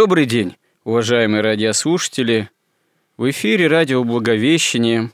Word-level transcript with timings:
Добрый 0.00 0.24
день, 0.24 0.56
уважаемые 0.82 1.42
радиослушатели. 1.42 2.48
В 3.18 3.28
эфире 3.28 3.66
радио 3.66 4.02
«Благовещение» 4.02 5.10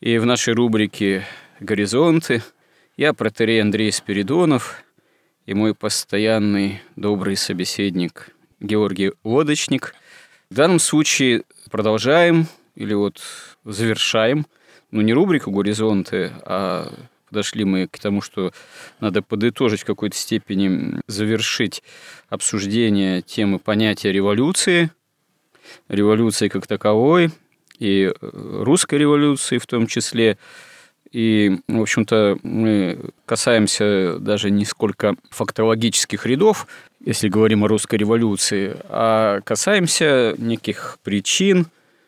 и 0.00 0.18
в 0.18 0.26
нашей 0.26 0.52
рубрике 0.52 1.24
«Горизонты» 1.58 2.42
я 2.98 3.14
протерей 3.14 3.62
Андрей 3.62 3.90
Спиридонов 3.90 4.84
и 5.46 5.54
мой 5.54 5.74
постоянный 5.74 6.82
добрый 6.96 7.34
собеседник 7.34 8.36
Георгий 8.60 9.12
Лодочник. 9.24 9.94
В 10.50 10.54
данном 10.54 10.80
случае 10.80 11.44
продолжаем 11.70 12.46
или 12.74 12.92
вот 12.92 13.22
завершаем, 13.64 14.44
ну 14.90 15.00
не 15.00 15.14
рубрику 15.14 15.50
«Горизонты», 15.50 16.30
а 16.44 16.92
подошли 17.36 17.66
мы 17.66 17.86
к 17.86 17.98
тому, 17.98 18.22
что 18.22 18.50
надо 18.98 19.20
подытожить 19.20 19.82
в 19.82 19.84
какой-то 19.84 20.16
степени, 20.16 21.02
завершить 21.06 21.82
обсуждение 22.30 23.20
темы 23.20 23.58
понятия 23.58 24.10
революции, 24.10 24.90
революции 25.88 26.48
как 26.48 26.66
таковой, 26.66 27.30
и 27.78 28.10
э, 28.10 28.62
русской 28.62 28.98
революции 28.98 29.58
в 29.58 29.66
том 29.66 29.86
числе. 29.86 30.38
И, 31.12 31.58
в 31.68 31.82
общем-то, 31.82 32.38
мы 32.42 33.00
касаемся 33.26 34.16
даже 34.18 34.50
не 34.50 34.64
сколько 34.64 35.14
фактологических 35.28 36.24
рядов, 36.24 36.66
если 37.04 37.28
говорим 37.28 37.64
о 37.64 37.68
русской 37.68 37.96
революции, 37.96 38.78
а 38.84 39.42
касаемся 39.42 40.34
неких 40.38 40.98
причин, 41.04 41.66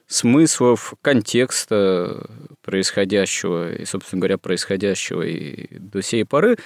смыслов, 0.09 0.95
контекста 1.03 2.27
происходящего 2.63 3.73
и, 3.73 3.85
собственно 3.85 4.21
говоря, 4.21 4.39
происходящего 4.39 5.23
и 5.23 5.79
до 5.79 6.03
сей 6.03 6.25
поры, 6.25 6.57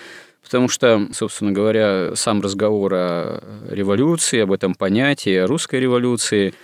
потому 0.42 0.68
что, 0.68 1.08
собственно 1.12 1.52
говоря, 1.52 2.14
сам 2.14 2.40
разговор 2.40 2.94
о 2.94 3.44
революции, 3.68 4.40
об 4.40 4.52
этом 4.52 4.74
понятии, 4.74 5.34
о 5.34 5.46
русской 5.46 5.80
революции, 5.80 6.54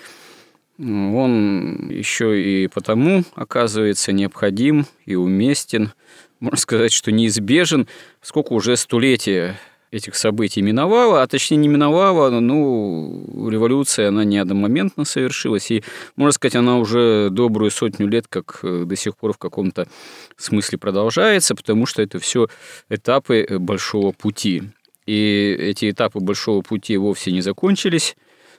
он 0.79 1.91
еще 1.91 2.41
и 2.41 2.69
потому 2.69 3.25
оказывается 3.35 4.13
необходим 4.13 4.87
и 5.05 5.17
уместен, 5.17 5.93
можно 6.39 6.59
сказать, 6.59 6.93
что 6.93 7.11
неизбежен, 7.11 7.89
сколько 8.23 8.53
уже 8.53 8.77
столетия 8.77 9.59
этих 9.91 10.15
событий 10.15 10.63
миновала, 10.63 11.23
а 11.23 11.27
точнее 11.27 11.57
не 11.57 11.69
миновала, 11.69 12.31
ну, 12.31 13.49
революция, 13.51 14.09
она 14.09 14.25
не 14.25 14.39
одномоментно 14.39 15.05
совершилась, 15.05 15.71
и, 15.71 15.83
можно 16.17 16.33
сказать, 16.33 16.57
она 16.57 16.79
уже 16.79 17.29
добрую 17.31 17.71
сотню 17.71 18.07
лет 18.07 18.27
как 18.29 18.61
э, 18.63 18.85
до 18.85 18.97
сих 18.97 19.17
пор 19.17 19.33
в 19.33 19.39
каком-то 19.39 19.89
смысле 20.37 20.79
продолжается, 20.79 21.55
потому 21.55 21.87
что 21.87 22.03
это 22.03 22.19
все 22.19 22.49
этапы 22.89 23.47
э, 23.49 23.59
большого 23.59 24.13
пути. 24.13 24.63
И 25.07 25.57
эти 25.59 25.91
этапы 25.91 26.21
большого 26.21 26.61
пути 26.61 26.97
вовсе 26.99 27.33
не 27.33 27.41
закончились 27.41 28.17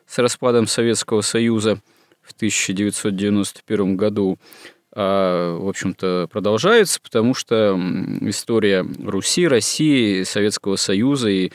с 0.08 0.18
распадом 0.18 0.66
Советского 0.66 1.22
Союза 1.22 1.80
в 2.22 2.34
1991 2.34 3.96
году 3.96 4.40
в 4.96 5.70
общем-то, 5.70 6.28
продолжается, 6.32 7.00
потому 7.02 7.34
что 7.34 7.80
история 8.22 8.86
Руси, 9.04 9.48
России, 9.48 10.24
Советского 10.24 10.78
Союза 10.78 11.30
и 11.30 11.52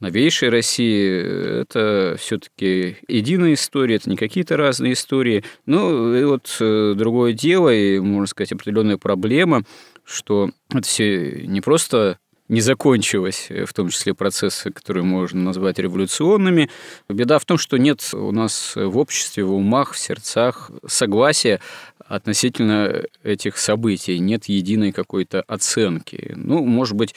новейшей 0.00 0.48
России– 0.48 1.60
это 1.62 2.16
все-таки 2.18 2.96
единая 3.08 3.54
история, 3.54 3.96
это 3.96 4.08
не 4.08 4.16
какие-то 4.16 4.56
разные 4.56 4.92
истории. 4.92 5.44
Ну, 5.66 6.14
и 6.14 6.24
вот 6.24 6.56
э, 6.60 6.94
другое 6.96 7.32
дело, 7.32 7.72
и, 7.72 7.98
можно 7.98 8.26
сказать, 8.26 8.52
определенная 8.52 8.96
проблема, 8.96 9.62
что 10.04 10.50
это 10.70 10.86
все 10.86 11.42
не 11.46 11.60
просто 11.60 12.18
не 12.48 12.60
закончилось, 12.60 13.46
э, 13.50 13.64
в 13.64 13.72
том 13.72 13.88
числе 13.88 14.14
процессы, 14.14 14.70
которые 14.70 15.04
можно 15.04 15.40
назвать 15.40 15.78
революционными. 15.78 16.70
Беда 17.08 17.38
в 17.38 17.44
том, 17.44 17.58
что 17.58 17.76
нет 17.76 18.08
у 18.12 18.32
нас 18.32 18.72
в 18.74 18.98
обществе, 18.98 19.44
в 19.44 19.52
умах, 19.52 19.92
в 19.92 19.98
сердцах 19.98 20.70
согласия 20.86 21.60
относительно 21.98 23.02
этих 23.22 23.58
событий, 23.58 24.18
нет 24.18 24.46
единой 24.46 24.92
какой-то 24.92 25.42
оценки. 25.42 26.32
Ну, 26.36 26.64
может 26.64 26.96
быть, 26.96 27.14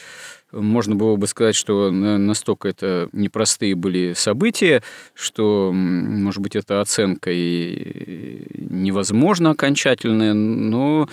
можно 0.52 0.96
было 0.96 1.16
бы 1.16 1.28
сказать, 1.28 1.56
что 1.56 1.92
настолько 1.92 2.68
это 2.68 3.08
непростые 3.14 3.76
были 3.76 4.14
события, 4.14 4.84
что, 5.14 5.72
может 5.74 6.42
быть, 6.42 6.58
эта 6.58 6.82
оценка 6.82 7.32
и 7.32 8.46
невозможна 8.54 9.52
окончательная, 9.52 10.34
но 10.34 11.08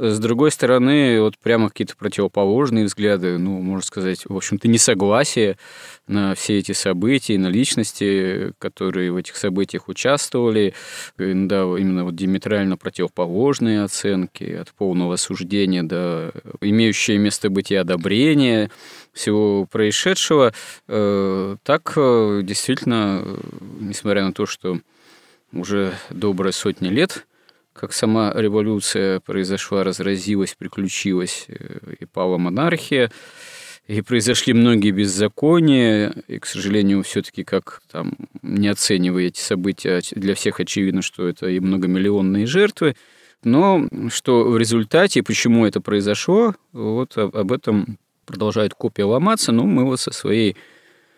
с 0.00 0.18
другой 0.18 0.50
стороны, 0.50 1.20
вот 1.20 1.36
прямо 1.38 1.68
какие-то 1.68 1.94
противоположные 1.94 2.86
взгляды, 2.86 3.36
ну, 3.36 3.60
можно 3.60 3.84
сказать, 3.84 4.24
в 4.24 4.34
общем-то, 4.34 4.66
несогласие 4.66 5.58
на 6.06 6.34
все 6.34 6.58
эти 6.58 6.72
события, 6.72 7.38
на 7.38 7.48
личности, 7.48 8.54
которые 8.58 9.12
в 9.12 9.16
этих 9.16 9.36
событиях 9.36 9.88
участвовали, 9.88 10.74
да, 11.18 11.62
именно 11.64 12.04
вот 12.04 12.16
диаметрально 12.16 12.78
противоположные 12.78 13.82
оценки, 13.82 14.44
от 14.44 14.72
полного 14.72 15.14
осуждения 15.14 15.82
до 15.82 16.32
имеющие 16.62 17.18
место 17.18 17.50
быть 17.50 17.70
и 17.70 17.74
одобрения 17.74 18.70
всего 19.12 19.66
происшедшего. 19.66 20.54
Э, 20.88 21.56
так 21.62 21.92
э, 21.96 22.40
действительно, 22.42 23.24
несмотря 23.78 24.24
на 24.24 24.32
то, 24.32 24.46
что 24.46 24.80
уже 25.52 25.92
добрая 26.10 26.52
сотня 26.52 26.90
лет 26.90 27.26
как 27.72 27.92
сама 27.92 28.32
революция 28.34 29.20
произошла, 29.20 29.84
разразилась, 29.84 30.54
приключилась, 30.54 31.46
э, 31.48 31.94
и 32.00 32.04
пала 32.04 32.38
монархия, 32.38 33.10
и 33.86 34.02
произошли 34.02 34.52
многие 34.52 34.90
беззакония, 34.90 36.14
и, 36.28 36.38
к 36.38 36.46
сожалению, 36.46 37.02
все-таки 37.02 37.44
как 37.44 37.82
там, 37.90 38.14
не 38.42 38.68
оценивая 38.68 39.24
эти 39.24 39.40
события, 39.40 40.00
для 40.12 40.34
всех 40.34 40.60
очевидно, 40.60 41.02
что 41.02 41.26
это 41.26 41.48
и 41.48 41.60
многомиллионные 41.60 42.46
жертвы, 42.46 42.96
но 43.42 43.88
что 44.10 44.44
в 44.44 44.58
результате, 44.58 45.22
почему 45.22 45.66
это 45.66 45.80
произошло, 45.80 46.54
вот 46.72 47.16
об 47.16 47.52
этом 47.52 47.98
продолжает 48.26 48.74
копия 48.74 49.04
ломаться, 49.04 49.50
но 49.50 49.64
мы 49.64 49.84
вот 49.84 49.98
со 49.98 50.12
своей, 50.12 50.56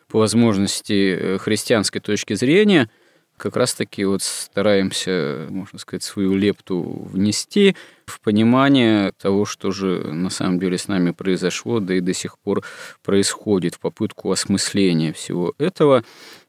по 0.09 0.21
возможности, 0.21 1.17
э, 1.19 1.39
христианской 1.39 2.01
точки 2.01 2.35
зрения– 2.35 2.91
как 3.43 3.57
раз-таки 3.57 4.05
вот 4.05 4.23
стараемся, 4.23 5.49
можно 5.51 5.77
сказать, 5.81 6.05
свою 6.05 6.37
лепту 6.37 7.09
внести 7.11 7.75
в 8.07 8.21
понимание 8.21 9.11
того, 9.21 9.47
что 9.47 9.73
же 9.73 10.13
на 10.13 10.31
самом 10.31 10.61
деле 10.61 10.79
с 10.79 10.87
нами 10.87 11.11
произошло, 11.11 11.81
да 11.81 11.95
и 11.95 12.01
до 12.01 12.15
сих 12.15 12.39
пор 12.39 12.63
происходит, 13.03 13.75
в 13.75 13.81
попытку 13.81 14.31
осмысления 14.31 15.13
всего 15.13 15.55
этого. 15.59 16.05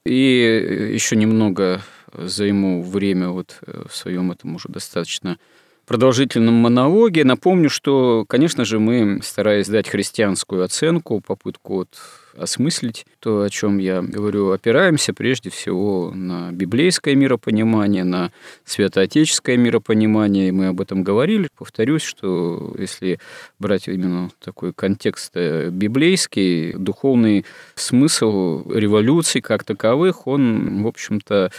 И 0.05 0.91
еще 0.93 1.15
немного 1.15 1.81
займу 2.13 2.83
время 2.83 3.29
вот 3.29 3.57
в 3.65 3.95
своем 3.95 4.31
этом 4.31 4.53
уже 4.53 4.69
достаточно 4.69 5.39
продолжительном 5.85 6.55
монологе. 6.55 7.23
Напомню, 7.23 7.69
что, 7.69 8.25
конечно 8.27 8.65
же, 8.65 8.79
мы, 8.79 9.19
стараясь 9.23 9.67
дать 9.67 9.89
христианскую 9.89 10.63
оценку, 10.63 11.21
попытку 11.21 11.75
вот 11.75 11.89
осмыслить 12.37 13.05
то, 13.19 13.43
о 13.43 13.49
чем 13.49 13.77
я 13.77 14.01
говорю, 14.01 14.51
опираемся 14.51 15.13
прежде 15.13 15.49
всего 15.49 16.11
на 16.13 16.51
библейское 16.51 17.15
миропонимание, 17.15 18.03
на 18.03 18.31
святоотеческое 18.65 19.57
миропонимание, 19.57 20.47
и 20.47 20.51
мы 20.51 20.67
об 20.67 20.81
этом 20.81 21.03
говорили. 21.03 21.47
Повторюсь, 21.57 22.01
что 22.01 22.73
если 22.77 23.19
брать 23.59 23.87
именно 23.87 24.31
такой 24.43 24.73
контекст 24.73 25.31
э, 25.35 25.69
библейский, 25.69 26.73
духовный 26.73 27.45
смысл 27.75 28.63
революций 28.71 29.41
как 29.41 29.63
таковых, 29.63 30.25
он, 30.27 30.83
в 30.83 30.87
общем-то, 30.87 31.51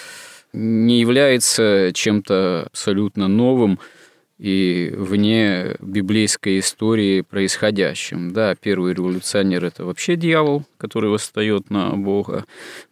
не 0.53 1.01
является 1.01 1.91
чем-то 1.93 2.69
абсолютно 2.71 3.29
новым 3.29 3.79
и 4.39 4.93
вне 4.97 5.77
библейской 5.81 6.59
истории 6.59 7.21
происходящим. 7.21 8.33
Да, 8.33 8.55
первый 8.57 8.95
революционер– 8.95 9.65
это 9.67 9.85
вообще 9.85 10.17
дьявол, 10.17 10.65
который 10.77 11.11
восстает 11.11 11.71
на 11.71 11.91
Бога. 11.91 12.45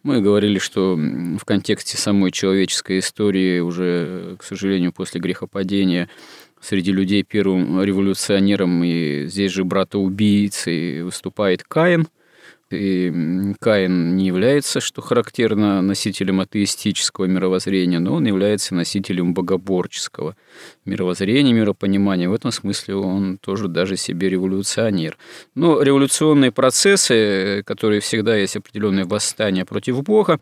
Мы 0.03 0.21
говорили, 0.21 0.57
что 0.57 0.95
в 0.95 1.43
контексте 1.45 1.97
самой 1.97 2.31
человеческой 2.31 2.99
истории 2.99 3.59
уже, 3.59 4.35
к 4.39 4.43
сожалению, 4.43 4.93
после 4.93 5.19
грехопадения 5.19 6.09
среди 6.61 6.91
людей 6.93 7.23
первым 7.23 7.81
революционером 7.83 8.83
и 8.83 9.25
здесь 9.27 9.51
же 9.51 9.65
брата-убийцей 9.65 11.03
выступает 11.03 11.63
Каин– 11.63 12.07
и 12.73 13.53
Каин 13.59 14.15
не 14.15 14.27
является, 14.27 14.81
что 14.81 15.01
характерно, 15.01 15.81
носителем 15.81 16.39
атеистического 16.41 17.25
мировоззрения, 17.25 17.99
но 17.99 18.15
он 18.15 18.25
является 18.25 18.75
носителем 18.75 19.33
богоборческого 19.33 20.35
мировоззрения, 20.85 21.53
миропонимания. 21.53 22.27
В 22.27 22.33
этом 22.33 22.51
смысле 22.51 22.95
он 22.95 23.37
тоже 23.37 23.67
даже 23.67 23.97
себе 23.97 24.29
революционер. 24.29 25.17
Но 25.55 25.81
революционные 25.81 26.51
процессы, 26.51 27.63
которые 27.65 28.01
всегда 28.01 28.35
есть 28.35 28.55
определенные 28.55 29.05
восстания 29.05 29.65
против 29.65 30.03
Бога, 30.03 30.39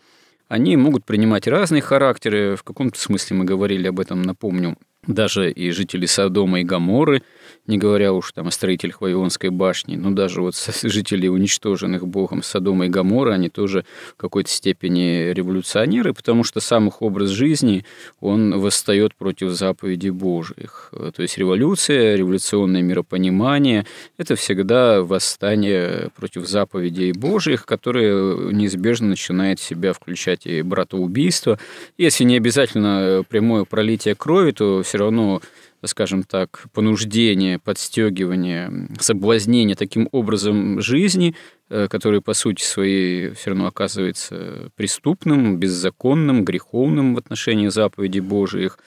они 0.48 0.75
могут 0.75 1.06
принимать 1.06 1.48
разные 1.48 1.81
характеры. 1.81 2.56
В 2.56 2.63
каком-то 2.63 3.00
смысле 3.00 3.38
мы 3.38 3.45
говорили 3.45 3.88
об 3.88 4.00
этом, 4.00 4.22
напомню, 4.22 4.77
даже 5.07 5.51
и 5.51 5.71
жители 5.71 6.06
Содома 6.06 6.62
и 6.62 6.63
Гаморы– 6.63 7.21
не 7.68 7.77
говоря 7.77 8.13
уж 8.13 8.31
там 8.31 8.48
о 8.48 8.51
строителях 8.51 9.01
Вавилонской 9.01 9.50
башни, 9.50 9.95
но 9.95 10.12
даже 10.12 10.42
вот 10.42 10.56
жители 10.83 11.27
уничтоженных 11.27 12.07
Богом 12.07 12.44
Содома 12.44 12.88
и 12.88 12.89
Гамора, 12.89 13.33
они 13.33 13.50
тоже 13.50 13.86
в 14.13 14.15
какой-то 14.18 14.50
степени 14.50 15.31
революционеры, 15.31 16.13
потому 16.13 16.44
что 16.44 16.59
сам 16.59 16.88
их 16.88 17.01
образ 17.01 17.30
жизни, 17.30 17.86
он 18.19 18.59
восстает 18.59 19.15
против 19.15 19.51
заповедей 19.51 20.09
Божьих. 20.09 20.92
То 21.15 21.21
есть 21.21 21.38
революция, 21.38 22.15
революционное 22.15 22.81
миропонимание– 22.81 23.86
это 24.18 24.36
всегда 24.36 25.01
восстание 25.01 26.09
против 26.15 26.48
заповедей 26.48 27.12
Божьих, 27.12 27.65
которые 27.65 28.51
неизбежно 28.53 29.07
начинает 29.07 29.59
в 29.59 29.63
себя 29.63 29.94
включать 29.94 30.45
и 30.45 30.62
братоубийство. 30.62 31.59
Если 31.98 32.24
не 32.24 32.38
обязательно 32.38 33.24
прямое 33.30 33.65
пролитие 33.65 34.15
крови, 34.15 34.51
то 34.51 34.83
все 34.91 34.97
равно 34.97 35.41
скажем 35.85 36.23
так, 36.23 36.65
понуждение, 36.73 37.57
подстегивание, 37.57 38.89
соблазнение 38.99 39.75
таким 39.75 40.09
образом 40.11 40.81
жизни, 40.81 41.33
э, 41.69 41.88
который 41.88 42.21
по 42.21 42.33
сути 42.33 42.61
своей 42.61 43.31
все 43.31 43.51
равно 43.51 43.67
оказывается 43.67 44.69
преступным, 44.75 45.57
беззаконным, 45.57 46.45
греховным 46.45 47.15
в 47.15 47.17
отношении 47.17 47.69
заповедей 47.69 48.19
Божиих. 48.19 48.77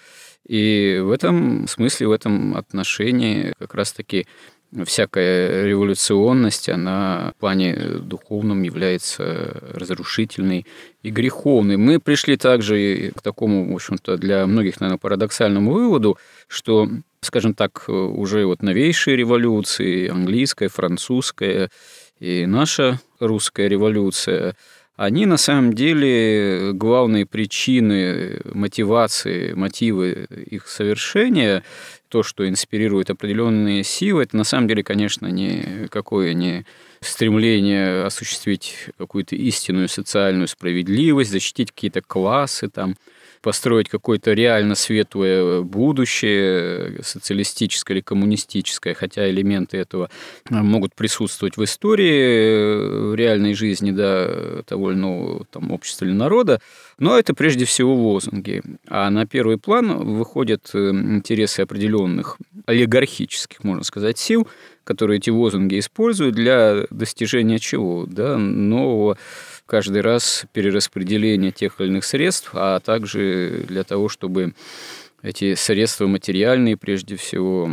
И 0.46 1.00
в 1.02 1.10
этом 1.10 1.66
смысле, 1.66 2.08
в 2.08 2.12
этом 2.12 2.54
отношении 2.54 3.54
как 3.58 3.74
раз-таки 3.74 4.26
всякая 4.84 5.66
революционность, 5.66 6.68
она 6.68 7.32
в 7.36 7.40
плане 7.40 7.74
духовном 8.00 8.62
является 8.62 9.62
разрушительной 9.72 10.66
и 11.02 11.10
греховной. 11.10 11.76
Мы 11.76 12.00
пришли 12.00 12.36
также 12.36 13.12
к 13.16 13.22
такому, 13.22 13.72
в 13.72 13.74
общем-то, 13.74 14.16
для 14.16 14.46
многих, 14.46 14.80
наверное, 14.80 14.98
парадоксальному 14.98 15.72
выводу, 15.72 16.18
что, 16.48 16.88
скажем 17.20 17.54
так, 17.54 17.88
уже 17.88 18.46
вот 18.46 18.62
новейшие 18.62 19.16
революции, 19.16 20.08
английская, 20.08 20.68
французская 20.68 21.70
и 22.18 22.46
наша 22.46 23.00
русская 23.20 23.68
революция, 23.68 24.56
они 24.96 25.26
на 25.26 25.36
самом 25.36 25.72
деле 25.72 26.72
главные 26.72 27.26
причины, 27.26 28.40
мотивации, 28.44 29.52
мотивы 29.52 30.28
их 30.50 30.68
совершения 30.68 31.64
то, 32.08 32.22
что 32.22 32.48
инспирирует 32.48 33.10
определенные 33.10 33.82
силы, 33.82 34.22
это 34.22 34.36
на 34.36 34.44
самом 34.44 34.68
деле, 34.68 34.84
конечно, 34.84 35.26
не 35.26 35.88
какое 35.90 36.32
не 36.32 36.64
стремление 37.00 38.04
осуществить 38.04 38.88
какую-то 38.96 39.34
истинную 39.34 39.88
социальную 39.88 40.46
справедливость, 40.46 41.32
защитить 41.32 41.72
какие-то 41.72 42.00
классы, 42.00 42.68
там, 42.68 42.94
построить 43.44 43.90
какое-то 43.90 44.32
реально 44.32 44.74
светлое 44.74 45.60
будущее, 45.60 47.02
социалистическое 47.02 47.98
или 47.98 48.02
коммунистическое, 48.02 48.94
хотя 48.94 49.28
элементы 49.28 49.76
этого 49.76 50.08
могут 50.48 50.94
присутствовать 50.94 51.58
в 51.58 51.62
истории 51.62 53.10
в 53.10 53.14
реальной 53.14 53.52
жизни 53.52 53.90
да, 53.90 54.62
того 54.66 54.90
или 54.90 54.98
иного 54.98 55.44
там, 55.50 55.72
общества 55.72 56.06
или 56.06 56.12
народа, 56.12 56.62
но 56.98 57.18
это 57.18 57.34
прежде 57.34 57.66
всего 57.66 57.94
лозунги. 57.94 58.62
А 58.88 59.10
на 59.10 59.26
первый 59.26 59.58
план 59.58 60.14
выходят 60.14 60.70
э, 60.72 60.90
интересы 60.90 61.60
определенных 61.60 62.38
олигархических, 62.64 63.62
можно 63.62 63.84
сказать, 63.84 64.16
сил, 64.16 64.48
которые 64.84 65.18
эти 65.18 65.28
лозунги 65.28 65.78
используют 65.78 66.34
для 66.34 66.86
достижения 66.90 67.58
чего? 67.58 68.06
Да, 68.06 68.38
нового 68.38 69.18
каждый 69.74 70.02
раз 70.02 70.46
перераспределение 70.52 71.50
тех 71.50 71.80
или 71.80 71.88
иных 71.88 72.04
средств, 72.04 72.50
а 72.52 72.78
также 72.78 73.64
для 73.66 73.82
того, 73.82 74.08
чтобы 74.08 74.54
эти 75.20 75.56
средства 75.56 76.06
материальные, 76.06 76.76
прежде 76.76 77.16
всего, 77.16 77.68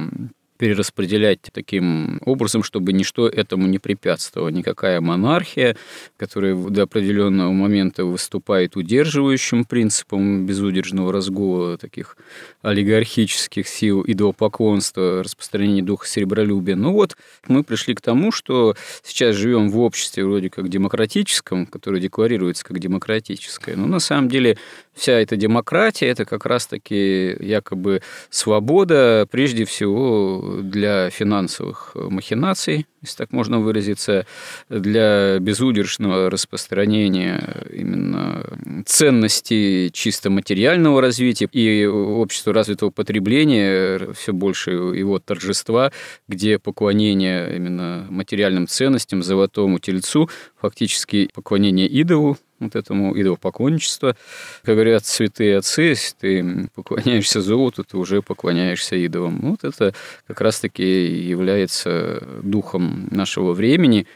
перераспределять 0.62 1.40
таким 1.52 2.22
образом, 2.24 2.62
чтобы 2.62 2.94
ничто 2.94 3.28
этому 3.28 3.66
не 3.66 3.80
препятствовало. 3.80 4.50
Никакая 4.50 5.02
монархия, 5.02 5.76
которая 6.18 6.54
до 6.54 6.84
определенного 6.84 7.52
момента 7.52 8.06
выступает 8.06 8.76
удерживающим 8.76 9.66
принципом 9.66 10.46
безудержного 10.46 11.12
разгула 11.12 11.80
таких 11.80 12.16
олигархических 12.62 13.68
сил, 13.68 14.04
идолопоклонства, 14.06 15.24
распространения 15.24 15.82
духа 15.82 16.08
серебролюбия. 16.08 16.76
Ну 16.76 16.92
вот, 16.92 17.18
мы 17.48 17.64
пришли 17.64 17.96
к 17.96 18.02
тому, 18.02 18.32
что 18.32 18.76
сейчас 19.02 19.36
живем 19.36 19.72
в 19.72 19.80
обществе 19.80 20.24
вроде 20.24 20.52
как 20.52 20.70
демократическом, 20.70 21.66
которое 21.66 22.00
декларируется 22.00 22.64
как 22.64 22.78
демократическое, 22.78 23.76
но 23.76 23.88
на 23.88 24.00
самом 24.00 24.30
деле 24.30 24.60
вся 24.94 25.14
эта 25.14 25.36
демократия– 25.36 26.08
это 26.08 26.26
как 26.26 26.46
раз-таки 26.46 27.36
якобы 27.40 28.02
свобода, 28.30 29.28
прежде 29.32 29.66
всего, 29.66 30.60
для 30.62 31.10
финансовых 31.10 31.92
махинаций, 31.96 32.86
если 33.02 33.18
так 33.18 33.32
можно 33.32 33.60
выразиться, 33.60 34.26
для 34.70 35.40
безудержного 35.40 36.30
распространения 36.30 37.64
именно 37.72 38.84
ценностей 38.86 39.90
чисто 39.92 40.30
материального 40.30 41.02
развития 41.02 41.50
и 41.52 41.86
общества 41.86 42.54
развитого 42.54 42.92
потребления, 42.92 44.14
все 44.14 44.34
больше 44.34 44.72
его 44.72 45.20
торжества, 45.20 45.92
где 46.28 46.60
поклонение 46.60 47.56
именно 47.56 48.06
материальным 48.10 48.68
ценностям, 48.68 49.24
золотому 49.24 49.80
тельцу, 49.80 50.30
фактически 50.60 51.30
поклонение 51.34 51.88
идолу, 51.88 52.38
вот 52.62 52.76
этому 52.76 53.20
идолопоклонничеству. 53.20 54.14
Как 54.64 54.76
говорят 54.76 55.06
святые 55.06 55.58
отцы, 55.58 55.82
если 55.82 56.16
ты 56.20 56.70
поклоняешься 56.74 57.42
золоту, 57.42 57.84
ты 57.84 57.98
уже 57.98 58.22
поклоняешься 58.22 58.96
идолам. 58.96 59.40
Вот 59.42 59.64
это 59.64 59.94
как 60.28 60.42
раз-таки 60.42 60.84
является 60.84 62.24
духом 62.44 63.08
нашего 63.12 63.54
времени 63.54 64.08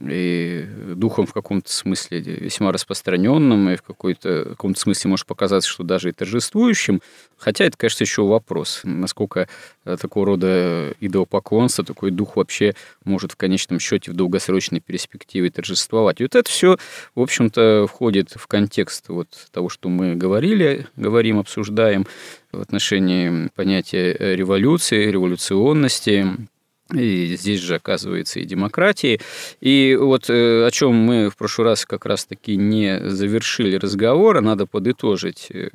и 0.00 0.66
духом 0.96 1.26
в 1.26 1.32
каком-то 1.32 1.72
смысле 1.72 2.20
весьма 2.20 2.72
распространенным, 2.72 3.70
и 3.70 3.76
в 3.76 3.82
какой-то 3.82 4.46
каком-то 4.50 4.80
смысле 4.80 5.10
может 5.10 5.26
показаться, 5.26 5.70
что 5.70 5.84
даже 5.84 6.08
и 6.08 6.12
торжествующим. 6.12 7.00
Хотя 7.36 7.64
это, 7.64 7.76
конечно, 7.76 8.02
еще 8.02 8.22
вопрос, 8.22 8.80
насколько 8.84 9.48
э, 9.84 9.96
такого 10.00 10.26
рода 10.26 10.92
идолопоклонство, 11.00 11.84
такой 11.84 12.10
дух 12.10 12.36
вообще 12.36 12.74
может 13.04 13.32
в 13.32 13.36
конечном 13.36 13.78
счете 13.78 14.10
в 14.10 14.14
долгосрочной 14.14 14.80
перспективе 14.80 15.50
торжествовать. 15.50 16.20
И 16.20 16.24
вот 16.24 16.34
это 16.34 16.48
все, 16.48 16.76
в 17.14 17.20
общем-то, 17.20 17.86
входит 17.88 18.32
в 18.34 18.46
контекст 18.46 19.08
вот 19.08 19.28
того, 19.52 19.68
что 19.68 19.88
мы 19.88 20.16
говорили, 20.16 20.86
говорим, 20.96 21.38
обсуждаем 21.38 22.06
в 22.50 22.60
отношении 22.60 23.48
понятия 23.54 24.12
революции, 24.34 25.10
революционности, 25.10 26.26
и 26.92 27.34
здесь 27.36 27.60
же 27.60 27.76
оказывается 27.76 28.40
и 28.40 28.44
демократии. 28.44 29.20
И 29.60 29.96
вот 29.98 30.28
э, 30.28 30.66
о 30.66 30.70
чем 30.70 30.94
мы 30.94 31.30
в 31.30 31.36
прошлый 31.36 31.68
раз 31.68 31.86
как 31.86 32.04
раз-таки 32.04 32.56
не 32.56 33.08
завершили 33.08 33.76
разговор, 33.76 34.36
а 34.36 34.40
надо 34.42 34.66
подытожить, 34.66 35.48
э, 35.50 35.70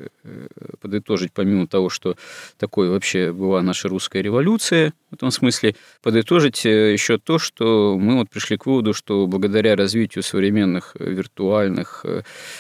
подытожить 0.80 1.32
помимо 1.34 1.68
того, 1.68 1.89
что 1.89 2.16
такой 2.58 2.89
вообще 2.89 3.32
была 3.32 3.63
наша 3.63 3.89
русская 3.89 4.22
революция, 4.22 4.94
в 5.10 5.16
этом 5.16 5.32
смысле, 5.32 5.75
подытожить 6.04 6.63
э, 6.68 6.94
еще 6.94 7.18
то, 7.18 7.39
что 7.39 7.98
мы 8.00 8.18
вот 8.18 8.30
пришли 8.30 8.58
к 8.58 8.68
выводу, 8.68 8.94
что 8.94 9.25
благодаря 9.25 9.75
развитию 9.75 10.24
современных 10.24 10.96
виртуальных 11.00 12.06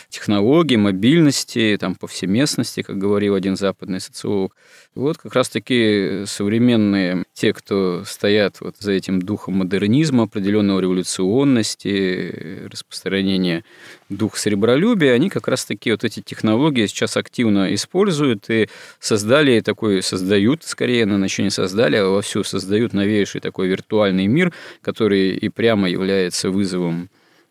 технологий, 0.09 0.77
мобильности, 0.77 1.77
там, 1.79 1.93
повсеместности, 1.93 2.81
как 2.81 2.97
говорил 2.97 3.35
один 3.35 3.55
западный 3.55 3.99
социолог, 3.99 4.55
вот 4.95 5.19
как 5.19 5.35
раз-таки 5.35 6.23
современные 6.25 7.23
те, 7.33 7.53
кто 7.53 8.03
стоят 8.05 8.38
стоят 8.39 8.61
вот 8.61 8.75
за 8.79 8.93
этим 8.93 9.21
духом 9.21 9.55
модернизма, 9.55 10.23
определенного 10.23 10.79
революционности, 10.79 12.67
распространения 12.71 13.63
духа 14.09 14.39
сребролюбия, 14.39 15.13
они 15.13 15.29
как 15.29 15.47
раз 15.47 15.65
таки 15.65 15.91
вот 15.91 16.03
эти 16.03 16.21
технологии 16.21 16.87
сейчас 16.87 17.17
активно 17.17 17.73
используют 17.73 18.49
и 18.49 18.69
создали 18.99 19.59
такой, 19.59 20.01
создают, 20.01 20.63
скорее, 20.63 21.05
на 21.05 21.23
еще 21.23 21.43
не 21.43 21.49
создали, 21.49 21.97
а 21.97 22.07
вовсю 22.07 22.43
создают 22.43 22.93
новейший 22.93 23.41
такой 23.41 23.67
виртуальный 23.67 24.27
мир, 24.27 24.53
который 24.81 25.31
и 25.31 25.49
прямо 25.49 25.89
является 25.89 26.49
вызовом 26.49 27.09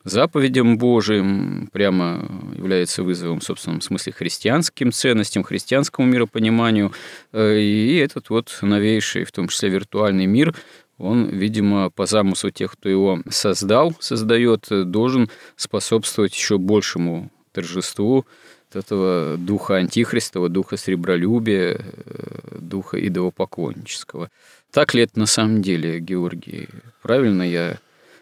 заповедям 0.09 0.79
Божиим, 0.79 1.69
прямо 1.73 2.29
является 2.57 3.03
вызовом 3.03 3.41
в 3.41 3.45
собственном 3.45 3.81
смысле 3.81 4.13
христианским 4.13 4.93
ценностям, 4.93 5.43
христианскому 5.43 6.09
миропониманию. 6.09 6.93
Э, 7.33 7.59
и 7.59 7.97
этот 7.97 8.31
вот 8.31 8.57
новейший, 8.63 9.25
в 9.25 9.33
том 9.33 9.49
числе 9.49 9.69
виртуальный 9.69 10.27
мир, 10.27 10.55
он, 10.99 11.27
видимо, 11.29 11.91
по 11.91 12.07
замыслу 12.07 12.51
тех, 12.51 12.73
кто 12.73 12.89
его 12.89 13.21
создал, 13.31 13.95
создает, 14.01 14.67
должен 14.69 15.31
способствовать 15.57 16.35
еще 16.35 16.59
большему 16.59 17.31
торжеству 17.53 18.27
этого 18.73 19.37
духа 19.39 19.77
антихристова, 19.77 20.49
духа 20.49 20.77
сребролюбия, 20.77 21.81
э, 21.81 22.59
духа 22.59 22.99
идолопоклоннического. 23.07 24.31
Так 24.71 24.95
ли 24.95 25.03
это 25.03 25.19
на 25.19 25.27
самом 25.27 25.63
деле, 25.63 26.01
Георгий? 26.01 26.69
Правильно 27.03 27.43
я 27.43 27.79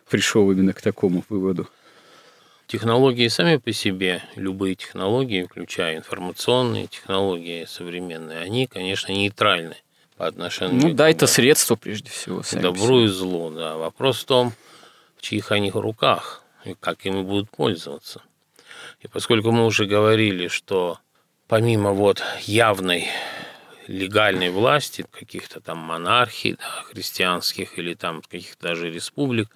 пришел 0.08 0.50
именно 0.50 0.72
к 0.72 0.82
такому 0.82 1.24
выводу? 1.28 1.68
Технологии 2.66 3.28
сами 3.28 3.58
по 3.58 3.72
себе, 3.72 4.22
любые 4.34 4.74
технологии, 4.74 5.44
включая 5.44 5.96
информационные 5.96 6.88
технологии 6.88 7.64
современные, 7.64 8.40
они, 8.40 8.66
конечно, 8.66 9.12
нейтральны 9.12 9.76
по 10.16 10.26
отношению 10.26 10.82
ну, 10.82 10.92
к 10.92 10.96
да, 10.96 11.08
это 11.08 11.28
средство 11.28 11.76
прежде 11.76 12.10
всего. 12.10 12.42
К 12.42 12.60
добру 12.60 13.04
и 13.04 13.06
злу, 13.06 13.50
да. 13.50 13.76
Вопрос 13.76 14.22
в 14.22 14.24
том, 14.24 14.52
в 15.16 15.22
чьих 15.22 15.52
они 15.52 15.70
руках 15.70 16.42
и 16.64 16.74
как 16.74 17.06
ими 17.06 17.22
будут 17.22 17.50
пользоваться. 17.50 18.22
И 19.00 19.08
поскольку 19.08 19.52
мы 19.52 19.66
уже 19.66 19.86
говорили, 19.86 20.48
что 20.48 20.98
помимо 21.46 21.92
вот 21.92 22.22
явной 22.42 23.06
легальной 23.88 24.50
власти, 24.50 25.04
каких-то 25.10 25.60
там 25.60 25.78
монархий 25.78 26.52
да, 26.52 26.82
христианских 26.84 27.78
или 27.78 27.94
там 27.94 28.22
каких-то 28.22 28.68
даже 28.68 28.90
республик, 28.90 29.48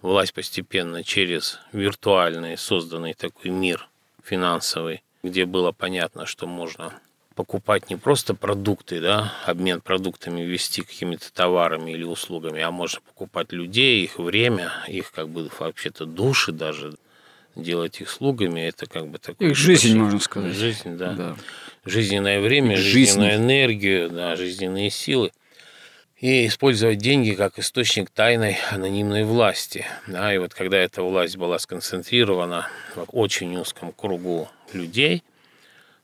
власть 0.00 0.34
постепенно 0.34 1.04
через 1.04 1.58
виртуальный 1.72 2.56
созданный 2.56 3.14
такой 3.14 3.50
мир 3.50 3.88
финансовый, 4.24 5.02
где 5.22 5.44
было 5.44 5.72
понятно, 5.72 6.26
что 6.26 6.46
можно 6.46 6.92
покупать 7.34 7.88
не 7.90 7.96
просто 7.96 8.34
продукты, 8.34 9.00
да, 9.00 9.32
обмен 9.46 9.80
продуктами 9.80 10.42
вести 10.42 10.82
какими-то 10.82 11.32
товарами 11.32 11.92
или 11.92 12.04
услугами, 12.04 12.60
а 12.60 12.70
можно 12.70 13.00
покупать 13.00 13.52
людей, 13.52 14.04
их 14.04 14.18
время, 14.18 14.70
их 14.86 15.12
как 15.12 15.28
бы 15.28 15.50
вообще-то 15.58 16.04
души 16.04 16.52
даже, 16.52 16.94
делать 17.54 18.00
их 18.00 18.10
слугами, 18.10 18.60
это 18.60 18.86
как 18.86 19.08
бы 19.08 19.18
такой... 19.18 19.50
Их 19.50 19.56
жизнь, 19.56 19.98
можно 19.98 20.20
сказать. 20.20 20.54
Жизнь, 20.54 20.96
да. 20.96 21.12
да. 21.12 21.36
Жизненное 21.84 22.40
время, 22.40 22.76
Жизнь. 22.76 22.90
жизненную 22.90 23.34
энергию, 23.36 24.08
да, 24.08 24.36
жизненные 24.36 24.90
силы. 24.90 25.32
И 26.18 26.46
использовать 26.46 26.98
деньги 26.98 27.32
как 27.32 27.58
источник 27.58 28.08
тайной 28.10 28.56
анонимной 28.70 29.24
власти. 29.24 29.84
Да, 30.06 30.32
и 30.32 30.38
вот 30.38 30.54
когда 30.54 30.78
эта 30.78 31.02
власть 31.02 31.36
была 31.36 31.58
сконцентрирована 31.58 32.68
в 32.94 33.06
очень 33.08 33.56
узком 33.56 33.92
кругу 33.92 34.48
людей, 34.72 35.24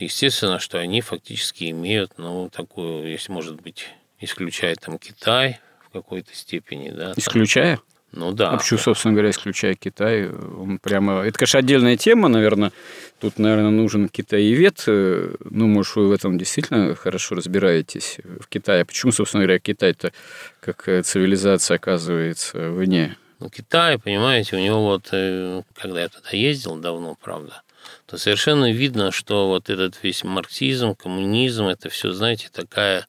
естественно, 0.00 0.58
что 0.58 0.78
они 0.80 1.00
фактически 1.02 1.70
имеют, 1.70 2.18
ну, 2.18 2.50
такую, 2.50 3.08
если 3.08 3.30
может 3.30 3.60
быть, 3.60 3.86
исключая 4.18 4.74
там 4.74 4.98
Китай 4.98 5.60
в 5.86 5.90
какой-то 5.90 6.34
степени, 6.34 6.90
да. 6.90 7.12
Исключая? 7.16 7.76
Там, 7.76 7.84
ну 8.12 8.32
да. 8.32 8.50
А 8.50 8.56
почему, 8.56 8.78
собственно 8.78 9.14
говоря, 9.14 9.30
исключая 9.30 9.74
Китай? 9.74 10.28
Он 10.28 10.78
прямо... 10.78 11.22
Это, 11.22 11.38
конечно, 11.38 11.58
отдельная 11.58 11.96
тема, 11.96 12.28
наверное. 12.28 12.72
Тут, 13.20 13.38
наверное, 13.38 13.70
нужен 13.70 14.08
китаевед. 14.08 14.84
Ну, 14.86 15.66
может, 15.66 15.96
вы 15.96 16.08
в 16.08 16.12
этом 16.12 16.38
действительно 16.38 16.94
хорошо 16.94 17.34
разбираетесь 17.34 18.18
в 18.40 18.48
Китае. 18.48 18.84
Почему, 18.84 19.12
собственно 19.12 19.44
говоря, 19.44 19.58
Китай-то 19.58 20.12
как 20.60 20.84
цивилизация 21.04 21.76
оказывается 21.76 22.70
вне? 22.70 23.16
Ну, 23.40 23.50
Китай, 23.50 23.98
понимаете, 23.98 24.56
у 24.56 24.58
него 24.58 24.82
вот, 24.82 25.10
э, 25.12 25.62
когда 25.74 26.00
я 26.00 26.08
туда 26.08 26.30
ездил 26.32 26.76
давно, 26.76 27.16
правда, 27.22 27.62
то 28.06 28.18
совершенно 28.18 28.72
видно, 28.72 29.12
что 29.12 29.46
вот 29.46 29.70
этот 29.70 30.02
весь 30.02 30.24
марксизм, 30.24 30.96
коммунизм, 30.96 31.66
это 31.66 31.88
все, 31.88 32.10
знаете, 32.10 32.48
такая 32.52 33.06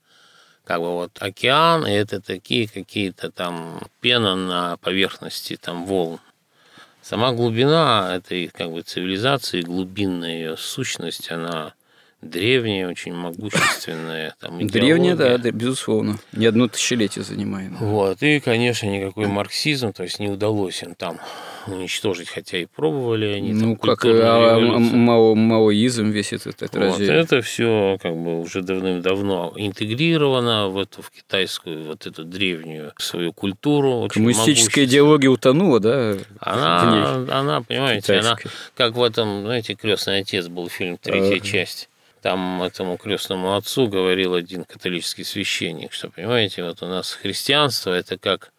как 0.70 0.82
бы 0.82 0.94
вот 0.94 1.18
океан, 1.20 1.88
и 1.88 1.92
это 1.92 2.22
такие 2.22 2.68
какие-то 2.68 3.32
там 3.32 3.82
пена 4.02 4.36
на 4.36 4.78
поверхности 4.78 5.58
там 5.60 5.88
волн. 5.88 6.20
Сама 7.02 7.32
глубина 7.32 8.16
этой 8.16 8.50
как 8.50 8.70
бы 8.72 8.84
цивилизации, 8.84 9.64
глубинная 9.64 10.36
ее 10.36 10.58
сущность, 10.58 11.32
она 11.32 11.74
древняя, 12.22 12.88
очень 12.88 13.14
могущественная. 13.14 14.36
Там, 14.40 14.66
древняя, 14.68 15.16
да, 15.16 15.38
да, 15.38 15.52
безусловно. 15.52 16.18
Не 16.34 16.48
одно 16.48 16.68
тысячелетие 16.68 17.24
занимает. 17.24 17.72
Вот, 17.80 18.22
и, 18.22 18.40
конечно, 18.40 18.88
никакой 18.88 19.28
марксизм, 19.28 19.94
то 19.94 20.04
есть 20.04 20.20
не 20.20 20.30
удалось 20.30 20.84
им 20.84 20.96
там 20.96 21.20
уничтожить, 21.68 22.30
хотя 22.30 22.58
и 22.58 22.66
пробовали 22.66 23.26
они. 23.26 23.54
Ну, 23.54 23.76
там, 23.76 23.96
как 23.96 24.06
а, 24.06 24.60
мао, 24.60 25.36
маоизм 25.36 26.10
весь 26.10 26.34
этот, 26.34 26.62
это 26.62 26.80
вот. 26.80 27.00
Это 27.00 27.42
все 27.42 27.98
как 28.02 28.16
бы 28.16 28.42
уже 28.42 28.62
давным-давно 28.62 29.54
интегрировано 29.56 30.68
в 30.68 30.78
эту 30.78 31.02
в 31.02 31.12
китайскую 31.12 31.86
вот 31.86 32.06
эту 32.06 32.24
древнюю 32.24 32.94
свою 32.98 33.34
культуру. 33.34 34.08
Коммунистическая 34.12 34.86
идеология 34.86 35.30
утонула, 35.30 35.80
да? 35.80 36.18
Она, 36.40 37.14
она 37.30 37.62
понимаете, 37.62 38.20
она 38.20 38.36
как 38.76 38.96
в 38.96 39.04
этом, 39.04 39.44
знаете, 39.44 39.76
крестный 39.76 40.20
отец 40.20 40.48
был 40.48 40.70
фильм 40.70 40.98
третья 40.98 41.38
а... 41.38 41.40
часть. 41.40 41.90
Там 42.22 42.62
этому 42.64 42.98
крестному 42.98 43.56
отцу 43.56 43.88
говорил 43.88 44.34
один 44.34 44.66
католический 44.66 45.24
священник, 45.24 45.94
что, 45.94 46.10
понимаете, 46.10 46.64
вот 46.64 46.84
у 46.84 46.88
нас 46.88 47.14
христианство– 47.14 47.92
это 47.92 48.18
как 48.18 48.52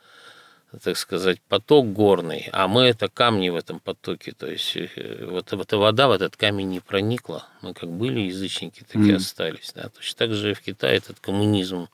так 0.85 0.97
сказать, 0.97 1.41
поток 1.49 1.93
горный, 1.93 2.49
а 2.53 2.69
мы 2.69 2.83
это 2.83 3.09
камни 3.09 3.49
в 3.49 3.57
этом 3.57 3.81
потоке. 3.81 4.31
То 4.31 4.47
есть 4.47 4.77
э, 4.77 5.27
вот 5.29 5.53
эта 5.53 5.77
вода 5.77 6.07
в 6.07 6.13
этот 6.13 6.37
камень 6.37 6.69
не 6.69 6.79
проникла. 6.79 7.45
Мы 7.61 7.75
как 7.75 7.91
были 7.91 8.21
язычники, 8.21 8.85
так 8.85 9.03
и 9.03 9.13
остались. 9.13 9.73
Да? 9.75 9.89
Точно 9.89 10.17
так 10.17 10.33
же 10.33 10.55
в 10.55 10.61
Китае 10.61 10.99
этот 10.99 11.19
коммунизм, 11.19 11.89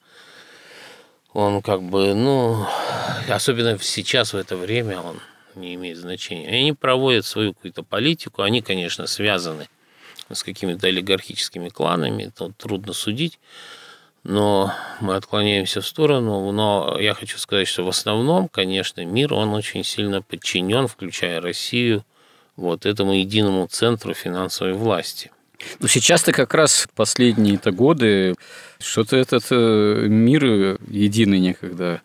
он 1.33 1.63
как 1.63 1.83
бы, 1.83 2.15
ну, 2.15 2.67
особенно 3.31 3.79
сейчас, 3.79 4.35
в 4.35 4.37
это 4.37 4.57
время, 4.57 5.01
он 5.01 5.21
не 5.55 5.75
имеет 5.75 5.97
значения. 5.97 6.49
Они 6.49 6.75
проводят 6.75 7.25
свою 7.25 7.55
какую-то 7.55 7.83
политику, 7.83 8.43
они, 8.43 8.61
конечно, 8.61 9.07
связаны 9.07 9.69
с 10.33 10.43
какими-то 10.43 10.87
олигархическими 10.87 11.69
кланами, 11.69 12.33
тут 12.37 12.57
трудно 12.57 12.93
судить, 12.93 13.39
но 14.25 14.73
мы 15.01 15.15
отклоняемся 15.17 15.81
в 15.81 15.87
сторону. 15.87 16.51
Но 16.53 16.97
я 17.01 17.15
хочу 17.15 17.39
сказать, 17.39 17.69
что 17.69 17.85
в 17.85 17.89
основном, 17.89 18.49
конечно, 18.49 19.05
мир, 19.05 19.35
он 19.35 19.51
очень 19.51 19.85
сильно 19.85 20.23
подчинен, 20.23 20.89
включая 20.89 21.41
Россию, 21.41 22.05
вот 22.57 22.87
этому 22.87 23.13
единому 23.13 23.67
центру 23.67 24.15
финансовой 24.15 24.73
власти. 24.73 25.31
Ну, 25.81 25.89
сейчас-то 25.89 26.33
как 26.33 26.55
раз 26.55 26.87
последние-то 26.95 27.71
годы 27.71 28.35
что-то 28.79 29.17
этот 29.17 29.45
э, 29.51 30.07
мир 30.09 30.79
единый 30.89 31.39
некогда, 31.39 32.03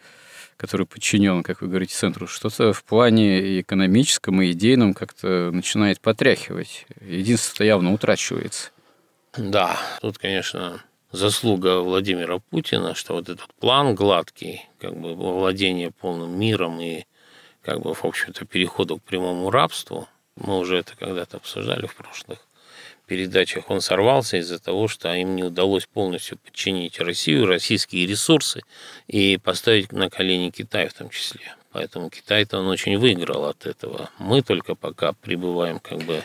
который 0.61 0.85
подчинен, 0.85 1.41
как 1.41 1.61
вы 1.61 1.69
говорите, 1.69 1.95
центру, 1.95 2.27
что-то 2.27 2.71
в 2.71 2.83
плане 2.83 3.61
экономическом 3.61 4.43
и 4.43 4.51
идейном 4.51 4.93
как-то 4.93 5.49
начинает 5.51 5.99
потряхивать. 5.99 6.85
Единство 7.01 7.63
явно 7.63 7.91
утрачивается. 7.91 8.69
Да, 9.35 9.75
тут, 10.01 10.19
конечно, 10.19 10.83
заслуга 11.11 11.79
Владимира 11.79 12.37
Путина, 12.37 12.93
что 12.93 13.15
вот 13.15 13.29
этот 13.29 13.51
план 13.55 13.95
гладкий, 13.95 14.69
как 14.79 14.95
бы 14.95 15.15
владение 15.15 15.89
полным 15.89 16.39
миром 16.39 16.79
и 16.79 17.05
как 17.63 17.81
бы, 17.81 17.95
в 17.95 18.05
общем-то, 18.05 18.45
переходу 18.45 18.99
к 18.99 19.03
прямому 19.03 19.49
рабству, 19.49 20.07
мы 20.35 20.59
уже 20.59 20.77
это 20.77 20.95
когда-то 20.95 21.37
обсуждали 21.37 21.87
в 21.87 21.95
прошлых 21.95 22.37
передачах, 23.11 23.69
он 23.69 23.81
сорвался 23.81 24.37
из-за 24.37 24.57
того, 24.57 24.87
что 24.87 25.13
им 25.13 25.35
не 25.35 25.43
удалось 25.43 25.85
полностью 25.85 26.37
подчинить 26.37 26.97
Россию, 27.01 27.45
российские 27.45 28.07
ресурсы 28.07 28.61
и 29.07 29.37
поставить 29.37 29.91
на 29.91 30.09
колени 30.09 30.49
Китай 30.49 30.87
в 30.87 30.93
том 30.93 31.09
числе. 31.09 31.41
Поэтому 31.73 32.09
Китай-то 32.09 32.59
он 32.59 32.67
очень 32.69 32.97
выиграл 32.97 33.47
от 33.47 33.65
этого. 33.65 34.09
Мы 34.17 34.41
только 34.41 34.75
пока 34.75 35.11
пребываем 35.11 35.79
как 35.79 35.97
бы 36.03 36.23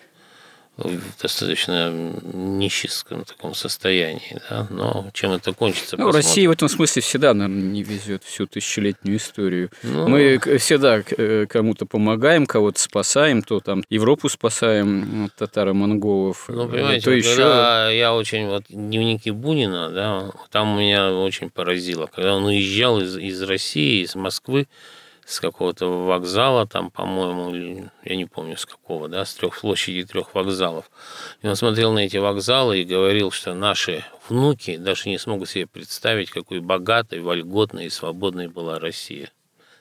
в 0.77 1.23
достаточно 1.23 1.91
нищеском 1.91 3.25
таком 3.25 3.55
состоянии, 3.55 4.41
да, 4.51 4.67
но 4.71 5.11
чем 5.15 5.33
это 5.33 5.53
кончится? 5.53 5.97
Ну, 5.97 6.11
Россия 6.11 6.49
в 6.49 6.53
этом 6.53 6.69
смысле 6.69 7.03
всегда, 7.03 7.33
наверное, 7.33 7.71
не 7.71 7.83
везет 7.83 8.25
всю 8.25 8.47
тысячелетнюю 8.47 9.17
историю. 9.17 9.71
Ну... 9.83 10.09
Мы 10.09 10.39
всегда 10.59 11.03
э, 11.17 11.47
кому-то 11.49 11.87
помогаем, 11.87 12.47
кого-то 12.47 12.79
спасаем, 12.79 13.43
то 13.43 13.61
там 13.61 13.85
Европу 13.89 14.29
спасаем 14.29 15.27
от 15.27 15.35
татаро-монголов, 15.35 16.47
ну, 16.49 16.69
понимаете, 16.69 17.05
то 17.05 17.11
еще... 17.11 17.97
я 17.97 18.15
очень, 18.15 18.47
вот 18.47 18.65
дневники 18.69 19.31
Бунина, 19.31 19.91
да, 19.91 20.31
там 20.51 20.79
меня 20.79 21.11
очень 21.11 21.49
поразило, 21.49 22.07
когда 22.07 22.37
он 22.37 22.45
уезжал 22.45 23.01
из, 23.01 23.17
из 23.17 23.43
России, 23.43 24.05
из 24.05 24.15
Москвы, 24.15 24.69
с 25.27 25.41
какого-то 25.41 26.07
вокзала, 26.07 26.69
там, 26.69 26.91
по-моему, 26.91 27.91
я 28.05 28.17
не 28.17 28.27
помню 28.27 28.57
с 28.57 28.65
какого, 28.65 29.09
да, 29.09 29.25
с 29.25 29.35
трех 29.35 29.61
площадей 29.61 30.05
трех 30.05 30.33
вокзалов. 30.35 30.89
И 31.43 31.49
он 31.49 31.57
смотрел 31.57 31.93
на 31.93 32.01
эти 32.01 32.17
вокзалы 32.17 32.81
и 32.81 32.85
говорил, 32.85 33.33
что 33.33 33.53
наши 33.55 34.05
внуки 34.29 34.77
даже 34.77 35.09
не 35.09 35.19
смогут 35.19 35.49
себе 35.51 35.67
представить, 35.67 36.31
какой 36.31 36.61
богатой, 36.61 37.21
вольготной 37.21 37.87
и 37.87 37.91
свободной 37.91 38.47
была 38.47 38.79
Россия. 38.79 39.33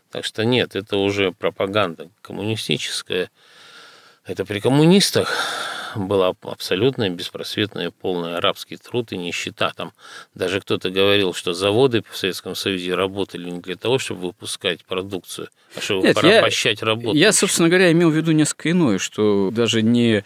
Так 0.10 0.26
что 0.26 0.44
нет, 0.44 0.76
это 0.76 0.98
уже 0.98 1.32
пропаганда 1.32 2.10
коммунистическая. 2.24 3.30
Это 4.26 4.46
при 4.46 4.60
коммунистах 4.60 5.32
была 5.96 6.34
абсолютная 6.42 7.10
беспросветная 7.10 7.92
полная 7.92 8.38
арабский 8.38 8.78
труд 8.78 9.12
и 9.12 9.18
нищета. 9.18 9.72
Там 9.76 9.94
даже 10.34 10.62
кто-то 10.62 10.90
говорил, 10.90 11.34
что 11.34 11.54
заводы 11.54 12.04
в 12.10 12.18
Советском 12.18 12.56
Союзе 12.56 12.96
работали 12.96 13.50
не 13.50 13.60
для 13.60 13.76
того, 13.76 14.00
чтобы 14.00 14.28
выпускать 14.28 14.86
продукцию, 14.86 15.50
а 15.76 15.82
чтобы 15.82 16.04
Нет, 16.04 16.16
порабощать 16.16 16.82
я, 16.82 16.88
работу. 16.88 17.18
Я, 17.18 17.32
собственно 17.32 17.70
говоря, 17.70 17.92
имел 17.92 18.10
в 18.10 18.16
виду 18.16 18.32
несколько 18.32 18.72
иное, 18.72 18.98
что 18.98 19.52
даже 19.52 19.82
не 19.82 20.24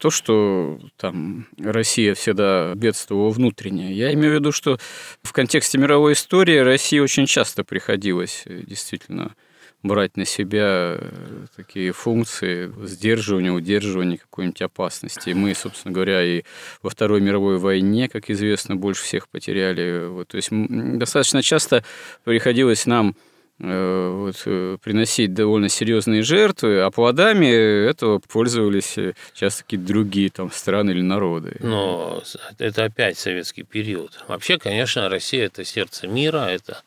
то, 0.00 0.10
что 0.10 0.80
там 0.96 1.46
Россия 1.58 2.14
всегда 2.14 2.72
бедствовала 2.74 3.28
внутренне. 3.30 3.92
Я 3.92 4.12
имею 4.14 4.32
в 4.32 4.34
виду, 4.36 4.50
что 4.50 4.78
в 5.22 5.32
контексте 5.32 5.76
мировой 5.76 6.14
истории 6.14 6.56
России 6.56 6.98
очень 6.98 7.26
часто 7.26 7.64
приходилось 7.64 8.44
э, 8.46 8.62
действительно 8.66 9.34
брать 9.82 10.16
на 10.16 10.24
себя 10.24 10.96
э, 10.98 11.46
такие 11.56 11.92
функции 11.92 12.70
сдерживания, 12.86 13.50
удерживания 13.50 14.18
какой-нибудь 14.18 14.62
опасности. 14.62 15.30
И 15.30 15.34
мы, 15.34 15.54
собственно 15.54 15.92
говоря, 15.94 16.22
и 16.22 16.42
во 16.82 16.90
Второй 16.90 17.20
мировой 17.20 17.58
войне, 17.58 18.08
как 18.08 18.30
известно, 18.30 18.76
больше 18.76 19.04
всех 19.04 19.28
потеряли. 19.28 20.06
Вот, 20.06 20.28
то 20.28 20.36
есть 20.36 20.48
достаточно 20.50 21.42
часто 21.42 21.82
приходилось 22.24 22.84
нам 22.84 23.16
э, 23.58 24.10
вот, 24.14 24.42
э, 24.44 24.76
приносить 24.82 25.32
довольно 25.32 25.70
серьезные 25.70 26.22
жертвы, 26.22 26.80
а 26.80 26.90
плодами 26.90 27.46
этого 27.46 28.18
пользовались 28.18 28.96
часто 29.32 29.62
какие-то 29.62 29.86
другие 29.86 30.28
там 30.28 30.50
страны 30.50 30.90
или 30.90 31.02
народы. 31.02 31.56
Но 31.60 32.22
это 32.58 32.84
опять 32.84 33.16
советский 33.16 33.62
период. 33.62 34.22
Вообще, 34.28 34.58
конечно, 34.58 35.08
Россия– 35.08 35.46
это 35.46 35.64
сердце 35.64 36.06
мира, 36.06 36.48
это 36.50 36.82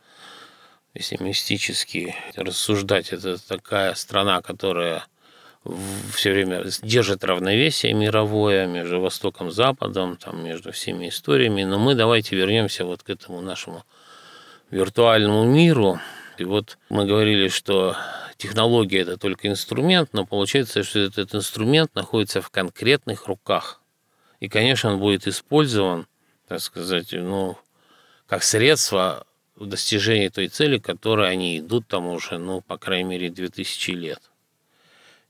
если 0.93 1.17
мистически 1.21 2.15
рассуждать, 2.35 3.13
это 3.13 3.37
такая 3.47 3.93
страна, 3.95 4.41
которая 4.41 5.05
все 6.13 6.31
время 6.31 6.63
держит 6.81 7.23
равновесие 7.23 7.93
мировое 7.93 8.67
между 8.67 8.99
Востоком 8.99 9.47
и 9.47 9.51
Западом, 9.51 10.17
там, 10.17 10.43
между 10.43 10.71
всеми 10.71 11.09
историями. 11.09 11.63
Но 11.63 11.79
мы 11.79 11.95
давайте 11.95 12.35
вернемся 12.35 12.85
вот 12.85 13.01
к 13.01 13.09
этому 13.09 13.41
нашему 13.41 13.83
виртуальному 14.69 15.45
миру. 15.45 15.99
И 16.37 16.43
вот 16.43 16.77
мы 16.89 17.05
говорили, 17.05 17.47
что 17.47 17.95
технология– 18.37 18.99
это 19.01 19.17
только 19.17 19.47
инструмент, 19.47 20.09
но 20.13 20.25
получается, 20.25 20.83
что 20.83 20.99
этот 20.99 21.33
инструмент 21.33 21.95
находится 21.95 22.41
в 22.41 22.49
конкретных 22.49 23.27
руках. 23.27 23.81
И, 24.39 24.49
конечно, 24.49 24.91
он 24.91 24.99
будет 24.99 25.27
использован, 25.27 26.07
так 26.47 26.59
сказать, 26.59 27.13
ну, 27.13 27.57
как 28.27 28.43
средство 28.43 29.25
в 29.55 29.65
достижении 29.65 30.29
той 30.29 30.47
цели, 30.47 30.77
к 30.77 30.85
которой 30.85 31.31
они 31.31 31.59
идут 31.59 31.87
там 31.87 32.07
уже, 32.07 32.37
ну, 32.37 32.61
по 32.61 32.77
крайней 32.77 33.09
мере, 33.09 33.29
2000 33.29 33.91
лет. 33.91 34.21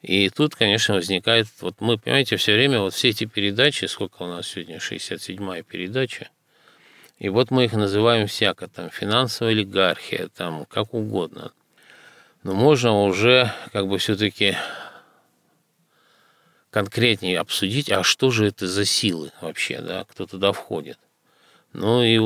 И 0.01 0.29
тут, 0.29 0.55
конечно, 0.55 0.95
возникает, 0.95 1.47
вот 1.61 1.75
мы, 1.79 1.97
понимаете, 1.97 2.35
все 2.35 2.53
время 2.53 2.81
вот 2.81 2.93
все 2.93 3.09
эти 3.09 3.25
передачи, 3.25 3.85
сколько 3.85 4.23
у 4.23 4.27
нас 4.27 4.47
сегодня, 4.47 4.77
67-я 4.77 5.63
передача, 5.63 6.29
и 7.19 7.29
вот 7.29 7.51
мы 7.51 7.65
их 7.65 7.73
называем 7.73 8.27
всяко, 8.27 8.67
там, 8.67 8.89
финансовая 8.89 9.53
олигархия, 9.53 10.27
там, 10.35 10.65
как 10.65 10.93
угодно. 10.93 11.53
Но 12.43 12.53
можно 12.53 13.03
уже 13.03 13.53
как 13.71 13.87
бы 13.87 13.97
все-таки 13.97 14.57
конкретнее 16.69 17.39
обсудить, 17.39 17.89
а 17.89 18.03
что 18.03 18.29
же 18.29 18.47
это 18.47 18.67
за 18.67 18.83
силы 18.83 19.31
вообще, 19.39 19.79
да, 19.79 20.03
кто 20.03 20.25
туда 20.25 20.51
входит. 20.51 20.99
Ну 21.71 22.03
и 22.03 22.17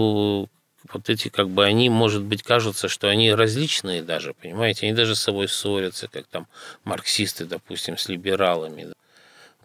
вот 0.93 1.09
эти 1.09 1.29
как 1.29 1.49
бы 1.49 1.65
они, 1.65 1.89
может 1.89 2.23
быть, 2.23 2.43
кажутся, 2.43 2.87
что 2.87 3.09
они 3.09 3.33
различные 3.33 4.01
даже, 4.01 4.33
понимаете, 4.33 4.87
они 4.87 4.95
даже 4.95 5.15
с 5.15 5.21
собой 5.21 5.47
ссорятся, 5.47 6.07
как 6.07 6.27
там 6.27 6.47
марксисты, 6.83 7.45
допустим, 7.45 7.97
с 7.97 8.09
либералами. 8.09 8.93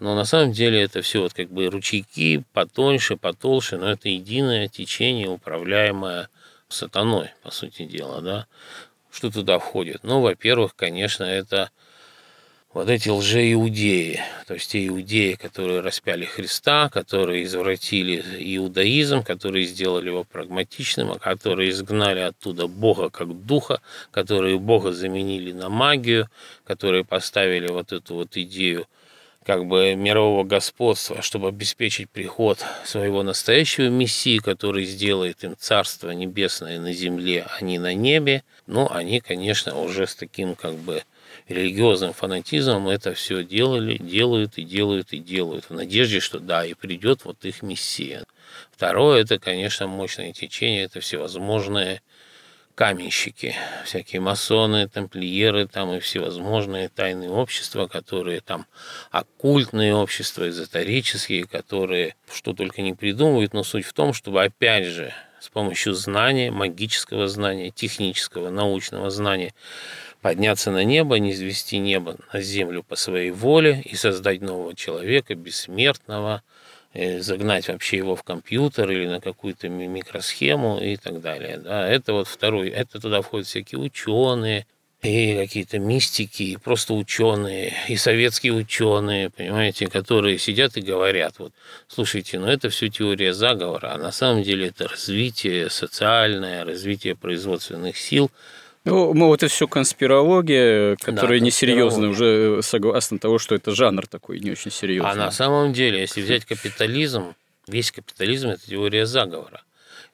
Но 0.01 0.15
на 0.17 0.25
самом 0.25 0.53
деле 0.53 0.83
это 0.83 1.01
все 1.03 1.21
вот 1.21 1.33
как 1.33 1.51
бы 1.51 1.69
ручейки 1.69 2.45
потоньше, 2.53 3.17
потолще, 3.17 3.77
но 3.77 3.91
это 3.91 4.09
единое 4.09 4.69
течение, 4.69 5.29
управляемое 5.29 6.29
сатаной, 6.69 7.31
по 7.43 7.51
сути 7.51 7.85
дела, 7.85 8.21
да. 8.21 8.47
Что 9.13 9.31
туда 9.31 9.59
входит? 9.59 10.01
Ну, 10.03 10.21
во-первых, 10.21 10.75
конечно, 10.75 11.23
это 11.23 11.71
вот 12.75 12.89
эти 12.89 13.11
лжеиудеи, 13.11 14.21
то 14.47 14.55
есть 14.55 14.71
те 14.71 14.87
иудеи, 14.87 15.35
которые 15.35 15.81
распяли 15.81 16.25
Христа, 16.25 16.89
которые 16.89 17.45
извратили 17.45 18.25
иудаизм, 18.39 19.23
которые 19.23 19.67
сделали 19.67 20.09
его 20.09 20.25
прагматичным, 20.25 21.13
а 21.13 21.19
которые 21.19 21.71
изгнали 21.71 22.21
оттуда 22.21 22.67
Бога 22.67 23.11
как 23.11 23.45
духа, 23.45 23.81
которые 24.11 24.59
Бога 24.59 24.93
заменили 24.93 25.53
на 25.53 25.69
магию, 25.69 26.29
которые 26.65 27.05
поставили 27.05 27.69
вот 27.69 27.93
эту 27.93 28.15
вот 28.15 28.37
идею 28.37 28.87
как 29.45 29.67
бы 29.67 29.95
мирового 29.95 30.45
господства, 30.45 31.21
чтобы 31.21 31.49
обеспечить 31.49 32.09
приход 32.09 32.65
своего 32.85 33.23
настоящего 33.23 33.89
Мессии, 33.89 34.39
который 34.39 34.85
сделает 34.85 35.43
им 35.43 35.57
Царство 35.59 36.11
Небесное 36.11 36.79
на 36.79 36.93
земле, 36.93 37.47
а 37.51 37.63
не 37.63 37.79
на 37.79 37.93
небе. 37.93 38.45
Но 38.69 38.91
они, 38.93 39.21
конечно, 39.21 39.77
уже 39.79 40.07
с 40.07 40.15
таким 40.15 40.55
как 40.55 40.77
бы 40.77 41.03
религиозным 41.53 42.13
фанатизмом 42.13 42.89
это 42.89 43.15
все 43.15 43.45
делали, 43.45 43.97
делают 43.99 44.59
и 44.59 44.65
делают 44.65 45.13
и 45.13 45.19
делают, 45.19 45.67
в 45.69 45.75
надежде, 45.75 46.21
что 46.21 46.39
да, 46.39 46.65
и 46.65 46.75
придет 46.75 47.25
вот 47.25 47.45
их 47.45 47.63
мессия. 47.63 48.25
Второе, 48.71 49.23
это, 49.23 49.39
конечно, 49.39 49.87
мощное 49.87 50.33
течение, 50.33 50.85
это 50.85 51.01
всевозможные 51.01 52.03
каменщики, 52.75 53.55
всякие 53.85 54.21
масоны, 54.21 54.89
тамплиеры 54.89 55.67
там 55.69 55.93
и 55.93 56.01
всевозможные 56.01 56.89
тайные 56.89 57.31
общества, 57.31 57.87
которые 57.87 58.41
там 58.41 58.67
оккультные 59.11 59.95
общества, 59.95 60.49
эзотерические, 60.49 61.47
которые 61.47 62.17
что 62.33 62.55
только 62.55 62.83
не 62.83 62.95
придумывают, 62.95 63.53
но 63.53 63.63
суть 63.63 63.85
в 63.85 63.93
том, 63.93 64.15
чтобы 64.15 64.43
опять 64.43 64.87
же 64.87 65.13
с 65.41 65.49
помощью 65.49 65.93
знания, 65.93 66.51
магического 66.51 67.27
знания, 67.29 67.71
технического, 67.71 68.51
научного 68.51 69.11
знания 69.11 69.55
подняться 70.23 70.71
на 70.71 70.85
небо, 70.85 71.19
не 71.19 71.33
извести 71.33 71.77
небо 71.79 72.17
на 72.33 72.41
землю 72.41 72.83
по 72.83 72.97
своей 72.97 73.33
воле 73.33 73.83
и 73.85 73.97
создать 73.97 74.41
нового 74.41 74.75
человека, 74.75 75.35
бессмертного, 75.35 76.43
э, 76.95 77.21
загнать 77.21 77.69
вообще 77.69 77.99
его 77.99 78.15
в 78.17 78.23
компьютер 78.23 78.91
или 78.91 79.07
на 79.07 79.21
какую-то 79.21 79.69
микросхему 79.69 80.81
и 80.81 80.97
так 80.97 81.21
далее. 81.21 81.59
Да, 81.59 81.87
это 81.87 82.13
вот 82.13 82.29
второй, 82.29 82.71
это 82.71 83.01
туда 83.01 83.21
входят 83.21 83.49
всякие 83.49 83.81
ученые, 83.81 84.67
и 85.03 85.35
какие-то 85.35 85.81
мистики, 85.81 86.45
и 86.45 86.57
просто 86.57 86.95
ученые, 86.95 87.75
и 87.89 87.97
советские 87.97 88.53
ученые, 88.53 89.31
понимаете, 89.31 89.89
которые 89.89 90.39
сидят 90.39 90.77
и 90.77 90.81
говорят, 90.81 91.35
вот, 91.39 91.53
слушайте, 91.89 92.39
ну 92.39 92.47
это 92.47 92.71
все 92.71 92.89
теория 92.89 93.33
заговора, 93.33 93.95
а 93.95 93.99
на 93.99 94.13
самом 94.13 94.45
деле 94.45 94.69
это 94.69 94.87
развитие 94.87 95.71
социальное, 95.71 96.65
развитие 96.65 97.17
производственных 97.17 97.97
сил, 97.97 98.31
ну, 98.85 99.15
ну, 99.15 99.33
это 99.33 99.49
все 99.49 99.69
конспирология, 99.69 100.97
которая 100.97 101.39
да, 101.39 101.45
несерьезная, 101.47 102.09
уже 102.09 102.59
э, 102.59 102.63
согласно 102.63 103.19
того, 103.19 103.39
что 103.39 103.55
это 103.55 103.73
жанр 103.73 104.07
такой 104.07 104.41
не 104.41 104.51
очень 104.51 104.73
серьезный. 104.73 105.11
А 105.11 105.15
на 105.15 105.31
самом 105.31 105.73
деле, 105.73 106.01
если 106.01 106.21
взять 106.21 106.45
капитализм, 106.45 107.35
весь 107.69 107.93
капитализм– 107.93 108.49
это 108.51 108.67
теория 108.67 109.07
заговора. 109.07 109.63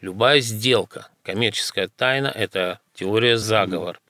Любая 0.03 0.41
сделка, 0.41 1.09
коммерческая 1.23 1.89
тайна– 1.89 2.29
это 2.35 2.79
теория 2.95 3.39
заговор. 3.39 4.01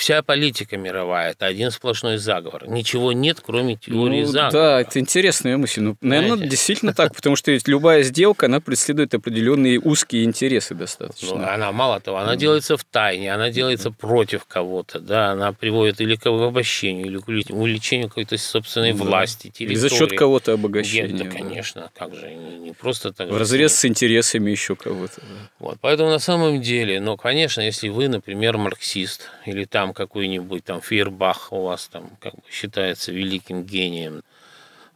Вся 0.00 0.22
политика 0.22 0.78
мировая– 0.78 1.30
это 1.32 1.44
один 1.44 1.70
сплошной 1.70 2.16
заговор. 2.16 2.66
Ничего 2.66 3.12
нет, 3.12 3.42
кроме 3.44 3.76
теории 3.76 4.22
ну, 4.22 4.26
заговора. 4.28 4.50
Да, 4.50 4.80
это 4.80 4.98
интересная 4.98 5.58
мысль. 5.58 5.82
Ну, 5.82 5.96
наверное, 6.00 6.48
действительно 6.48 6.94
так, 6.94 7.14
потому 7.14 7.36
что 7.36 7.50
ведь 7.50 7.68
любая 7.68 8.02
сделка, 8.02 8.46
она 8.46 8.60
преследует 8.60 9.12
определенные 9.12 9.78
узкие 9.78 10.24
интересы 10.24 10.74
достаточно. 10.74 11.36
Ну, 11.36 11.46
она, 11.46 11.70
мало 11.70 12.00
того, 12.00 12.16
она 12.16 12.36
делается 12.36 12.78
в 12.78 12.84
тайне, 12.84 13.34
она 13.34 13.50
делается 13.50 13.90
против 13.90 14.46
кого-то, 14.46 15.00
да, 15.00 15.32
она 15.32 15.52
приводит 15.52 16.00
или 16.00 16.14
к 16.14 16.24
обобщению, 16.24 17.04
или 17.04 17.18
к 17.18 17.28
увеличению 17.50 18.08
какой-то 18.08 18.38
собственной 18.38 18.94
да. 18.94 19.04
власти, 19.04 19.48
территории. 19.48 19.72
Или 19.72 19.74
за 19.74 19.90
счет 19.90 20.12
кого-то 20.16 20.54
обогащения. 20.54 21.12
Нет, 21.12 21.28
да, 21.28 21.36
конечно, 21.38 21.90
как 21.94 22.14
же, 22.14 22.30
не, 22.30 22.58
не 22.58 22.72
просто 22.72 23.12
так. 23.12 23.28
В 23.28 23.36
разрез 23.36 23.74
с 23.74 23.84
интересами 23.84 24.50
еще 24.50 24.76
кого-то. 24.76 25.20
Да. 25.20 25.50
Вот, 25.58 25.78
поэтому 25.82 26.08
на 26.08 26.20
самом 26.20 26.62
деле, 26.62 27.00
ну, 27.02 27.18
конечно, 27.18 27.60
если 27.60 27.90
вы, 27.90 28.08
например, 28.08 28.56
марксист, 28.56 29.28
или 29.44 29.66
там 29.66 29.89
какой-нибудь 29.92 30.64
там 30.64 30.80
Фейербах 30.80 31.52
у 31.52 31.62
вас 31.62 31.88
там 31.88 32.10
как 32.20 32.34
бы 32.34 32.42
считается 32.50 33.12
великим 33.12 33.64
гением, 33.64 34.22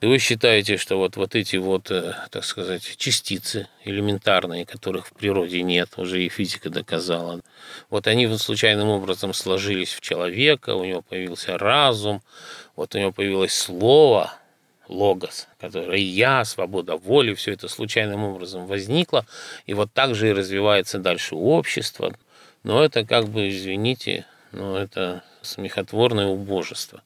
и 0.01 0.07
вы 0.07 0.19
считаете, 0.19 0.77
что 0.77 0.99
вот, 0.99 1.17
вот 1.17 1.35
эти 1.35 1.57
вот, 1.57 1.91
э, 1.91 2.15
так 2.31 2.45
сказать, 2.45 2.83
частицы 2.99 3.69
элементарные, 3.85 4.67
которых 4.67 5.07
в 5.07 5.13
природе 5.15 5.63
нет, 5.63 5.91
уже 5.97 6.23
и 6.23 6.29
физика 6.29 6.69
доказала, 6.69 7.41
вот 7.89 8.07
они 8.07 8.27
вот 8.27 8.41
случайным 8.41 8.89
образом 8.89 9.33
сложились 9.33 9.95
в 9.95 10.03
человека, 10.03 10.75
у 10.75 10.85
него 10.85 11.01
появился 11.01 11.57
разум, 11.57 12.23
вот 12.77 12.95
у 12.95 12.99
него 12.99 13.13
появилось 13.13 13.55
слово, 13.55 14.35
логос, 14.89 15.49
которое 15.59 16.01
я, 16.01 16.45
свобода 16.45 16.97
воли, 16.97 17.33
все 17.33 17.53
это 17.53 17.69
случайным 17.69 18.25
образом 18.25 18.67
возникло, 18.67 19.27
и 19.67 19.75
вот 19.75 19.93
так 19.93 20.15
же 20.15 20.29
и 20.29 20.33
развивается 20.33 20.99
дальше 20.99 21.35
общество. 21.35 22.15
Но 22.63 22.85
это 22.85 23.05
как 23.05 23.29
бы, 23.29 23.49
извините, 23.49 24.27
но 24.55 24.79
это 24.79 25.23
смехотворное 25.43 26.27
убожество. 26.27 27.03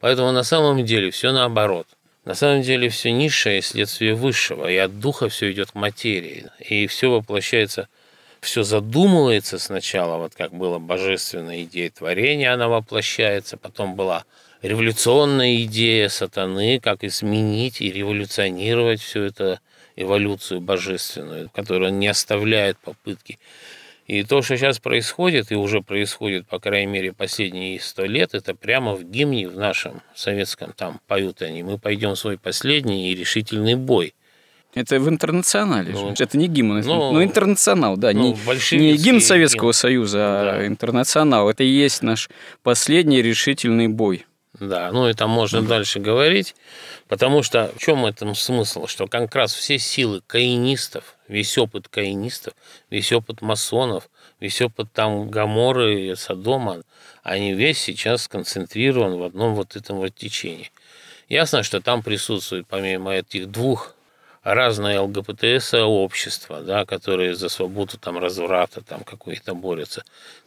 Поэтому 0.00 0.32
на 0.32 0.42
самом 0.42 0.84
деле 0.84 1.10
все 1.10 1.32
наоборот. 1.32 1.86
На 2.24 2.34
самом 2.34 2.62
деле 2.62 2.88
все 2.88 3.12
низшее 3.12 3.62
следствие 3.62 4.14
высшего, 4.14 4.68
и 4.68 4.76
от 4.76 4.98
духа 4.98 5.28
все 5.28 5.52
идет 5.52 5.70
к 5.70 5.74
материи. 5.76 6.46
И 6.58 6.88
все 6.88 7.08
воплощается, 7.08 7.88
все 8.40 8.64
задумывается 8.64 9.60
сначала, 9.60 10.18
вот 10.18 10.34
как 10.34 10.52
была 10.52 10.80
божественная 10.80 11.62
идея 11.62 11.90
творения, 11.90 12.52
она 12.52 12.68
воплощается, 12.68 13.56
потом 13.56 13.94
была 13.94 14.24
революционная 14.60 15.62
идея 15.62 16.08
сатаны, 16.08 16.80
как 16.80 17.04
изменить 17.04 17.80
и 17.80 17.92
революционировать 17.92 19.00
всю 19.00 19.20
эту 19.20 19.60
эволюцию 19.94 20.60
божественную, 20.60 21.48
которая 21.54 21.90
не 21.90 22.08
оставляет 22.08 22.76
попытки 22.78 23.38
и 24.06 24.22
то, 24.22 24.40
что 24.40 24.56
сейчас 24.56 24.78
происходит, 24.78 25.50
и 25.50 25.56
уже 25.56 25.82
происходит, 25.82 26.46
по 26.46 26.60
крайней 26.60 26.92
мере, 26.92 27.12
последние 27.12 27.80
сто 27.80 28.04
лет, 28.04 28.34
это 28.34 28.54
прямо 28.54 28.94
в 28.94 29.02
гимне 29.02 29.48
в 29.48 29.56
нашем 29.56 30.00
советском, 30.14 30.72
там 30.76 31.00
поют 31.08 31.42
они, 31.42 31.62
мы 31.62 31.78
пойдем 31.78 32.12
в 32.12 32.18
свой 32.18 32.38
последний 32.38 33.10
и 33.10 33.14
решительный 33.14 33.74
бой. 33.74 34.14
Это 34.74 35.00
в 35.00 35.08
интернационале. 35.08 35.90
Ну, 35.92 36.12
это 36.18 36.36
не 36.36 36.48
гимн, 36.48 36.82
ну, 36.82 37.12
ну 37.12 37.24
интернационал, 37.24 37.96
да. 37.96 38.12
Ну, 38.12 38.36
не, 38.72 38.78
не 38.78 38.96
гимн 38.96 39.22
Советского 39.22 39.68
гимн. 39.68 39.72
Союза, 39.72 40.18
а 40.18 40.44
да. 40.44 40.66
интернационал. 40.66 41.48
Это 41.48 41.64
и 41.64 41.68
есть 41.68 42.02
наш 42.02 42.28
последний 42.62 43.22
решительный 43.22 43.88
бой. 43.88 44.26
Да, 44.60 44.90
ну 44.92 45.12
там 45.14 45.30
можно 45.30 45.58
mm 45.58 45.66
дальше 45.66 45.98
говорить, 45.98 46.54
потому 47.08 47.42
что 47.42 47.72
в 47.74 47.78
чем 47.78 48.04
этом 48.04 48.34
смысл? 48.34 48.86
Что 48.86 49.06
как 49.06 49.34
раз 49.34 49.54
все 49.54 49.78
силы 49.78 50.22
каинистов, 50.26 51.15
весь 51.28 51.56
опыт 51.58 51.88
каинистов, 51.88 52.54
весь 52.90 53.12
опыт 53.12 53.42
масонов, 53.42 54.08
весь 54.40 54.60
опыт 54.60 54.92
там 54.92 55.28
Гаморы 55.30 56.14
Содома, 56.16 56.82
они 57.22 57.54
весь 57.54 57.78
сейчас 57.80 58.22
сконцентрирован 58.22 59.18
в 59.18 59.22
одном 59.24 59.54
вот 59.54 59.76
этом 59.76 59.96
вот 59.96 60.14
течении. 60.14 60.70
Ясно, 61.28 61.64
что 61.64 61.80
там 61.80 62.02
присутствует 62.02 62.66
помимо 62.68 63.12
этих 63.12 63.50
двух 63.50 63.95
разные 64.54 65.00
ЛГБТ-сообщества, 65.00 66.60
да, 66.62 66.84
которые 66.84 67.34
за 67.34 67.48
свободу 67.48 67.98
там 67.98 68.16
разврата 68.18 68.80
там 68.80 69.02
какой-то 69.02 69.54
борются. 69.54 70.04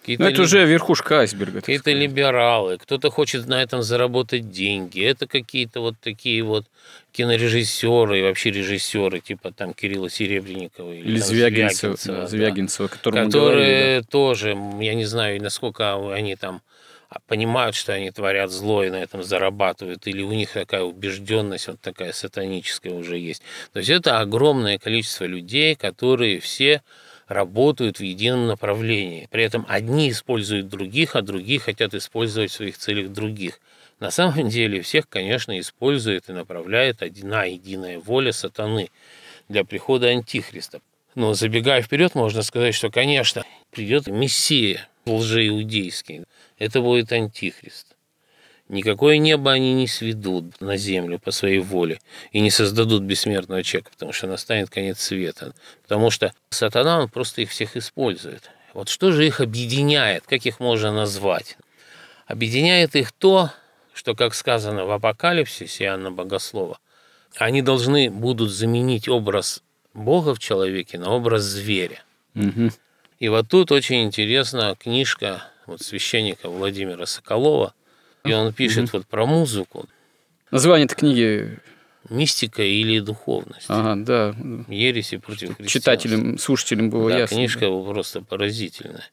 Ну, 0.07 0.13
это 0.13 0.37
ли... 0.37 0.41
уже 0.41 0.65
верхушка 0.65 1.19
айсберга. 1.19 1.59
Какие-то 1.59 1.91
либералы, 1.91 2.77
кто-то 2.77 3.11
хочет 3.11 3.45
на 3.47 3.61
этом 3.61 3.83
заработать 3.83 4.49
деньги. 4.51 5.03
Это 5.03 5.27
какие-то 5.27 5.81
вот 5.81 5.95
такие 6.01 6.41
вот 6.43 6.65
кинорежиссеры 7.11 8.19
и 8.19 8.23
вообще 8.23 8.51
режиссеры, 8.51 9.19
типа 9.19 9.51
там 9.51 9.73
Кирилла 9.73 10.09
Серебренникова 10.09 10.93
или, 10.93 11.09
или 11.09 11.19
Звягинцева, 11.19 11.97
Звягинцева, 11.97 12.17
да, 12.21 12.27
Звягинцева 12.27 12.87
которые 12.87 13.27
говорили, 13.27 13.99
да. 13.99 14.07
тоже, 14.09 14.57
я 14.79 14.93
не 14.93 15.05
знаю, 15.05 15.41
насколько 15.41 16.13
они 16.13 16.37
там 16.37 16.55
а 16.55 16.61
понимают, 17.25 17.75
что 17.75 17.93
они 17.93 18.11
творят 18.11 18.51
зло 18.51 18.83
и 18.83 18.89
на 18.89 18.97
этом 18.97 19.23
зарабатывают, 19.23 20.05
или 20.07 20.21
у 20.21 20.31
них 20.31 20.53
такая 20.53 20.83
убежденность, 20.83 21.67
вот 21.67 21.81
такая 21.81 22.11
сатаническая 22.11 22.93
уже 22.93 23.17
есть. 23.17 23.41
То 23.73 23.79
есть 23.79 23.89
это 23.89 24.19
огромное 24.19 24.77
количество 24.77 25.25
людей, 25.25 25.75
которые 25.75 26.39
все 26.39 26.83
работают 27.27 27.99
в 27.99 28.03
едином 28.03 28.47
направлении. 28.47 29.27
При 29.31 29.43
этом 29.43 29.65
одни 29.67 30.09
используют 30.09 30.67
других, 30.67 31.15
а 31.15 31.21
другие 31.21 31.59
хотят 31.59 31.93
использовать 31.93 32.51
в 32.51 32.55
своих 32.55 32.77
целях 32.77 33.11
других. 33.11 33.59
На 33.99 34.11
самом 34.11 34.49
деле 34.49 34.81
всех, 34.81 35.09
конечно, 35.09 35.59
использует 35.59 36.29
и 36.29 36.33
направляет 36.33 37.01
одна 37.01 37.43
единая 37.45 37.99
воля 37.99 38.31
сатаны 38.31 38.89
для 39.47 39.63
прихода 39.63 40.07
антихриста. 40.07 40.81
Но 41.15 41.33
забегая 41.33 41.81
вперед, 41.81 42.15
можно 42.15 42.43
сказать, 42.43 42.75
что, 42.75 42.89
конечно, 42.89 43.43
придет 43.71 44.07
Мессия 44.07 44.88
лжеиудейский, 45.05 46.23
это 46.57 46.81
будет 46.81 47.11
антихрист. 47.11 47.95
Никакое 48.69 49.17
небо 49.17 49.51
они 49.51 49.73
не 49.73 49.87
сведут 49.87 50.61
на 50.61 50.77
землю 50.77 51.17
по 51.17 51.31
своей 51.31 51.59
воле 51.59 51.99
и 52.31 52.39
не 52.39 52.51
создадут 52.51 53.01
бессмертного 53.01 53.63
человека, 53.63 53.89
потому 53.91 54.13
что 54.13 54.27
настанет 54.27 54.69
конец 54.69 54.99
света. 55.01 55.55
Потому 55.81 56.11
что 56.11 56.33
сатана, 56.51 56.99
он 56.99 57.09
просто 57.09 57.41
их 57.41 57.49
всех 57.49 57.75
использует. 57.75 58.51
Вот 58.75 58.89
что 58.89 59.11
же 59.11 59.25
их 59.25 59.41
объединяет, 59.41 60.25
как 60.27 60.45
их 60.45 60.59
можно 60.59 60.91
назвать? 60.91 61.57
Объединяет 62.27 62.95
их 62.95 63.11
то, 63.11 63.51
что, 63.91 64.13
как 64.13 64.35
сказано 64.35 64.85
в 64.85 64.91
Апокалипсисе 64.91 65.85
Иоанна 65.85 66.11
Богослова, 66.11 66.77
они 67.37 67.63
должны 67.63 68.11
будут 68.11 68.51
заменить 68.51 69.09
образ 69.09 69.63
Бога 69.95 70.35
в 70.35 70.39
человеке 70.39 70.99
на 70.99 71.09
образ 71.09 71.41
зверя. 71.41 72.03
Угу. 72.35 72.69
И 73.19 73.27
вот 73.29 73.49
тут 73.49 73.71
очень 73.71 74.03
интересна 74.03 74.75
книжка 74.79 75.43
вот 75.65 75.81
священника 75.81 76.49
Владимира 76.49 77.05
Соколова, 77.05 77.73
и 78.23 78.33
он 78.33 78.53
пишет 78.53 78.85
угу. 78.85 78.97
вот 78.97 79.07
про 79.07 79.25
музыку. 79.25 79.87
Название 80.51 80.85
этой 80.85 80.95
книги 80.95 81.59
Мистика 82.07 82.63
или 82.63 82.99
духовность. 82.99 83.65
Ага, 83.67 83.95
да. 83.97 84.35
Ереси 84.67 85.17
против 85.17 85.49
христианства. 85.49 85.67
Читателям, 85.67 86.37
слушателям 86.39 86.89
было 86.89 87.09
да, 87.09 87.19
ясно. 87.19 87.35
книжка 87.35 87.69
да. 87.69 87.83
просто 87.83 88.21
поразительная. 88.21 89.03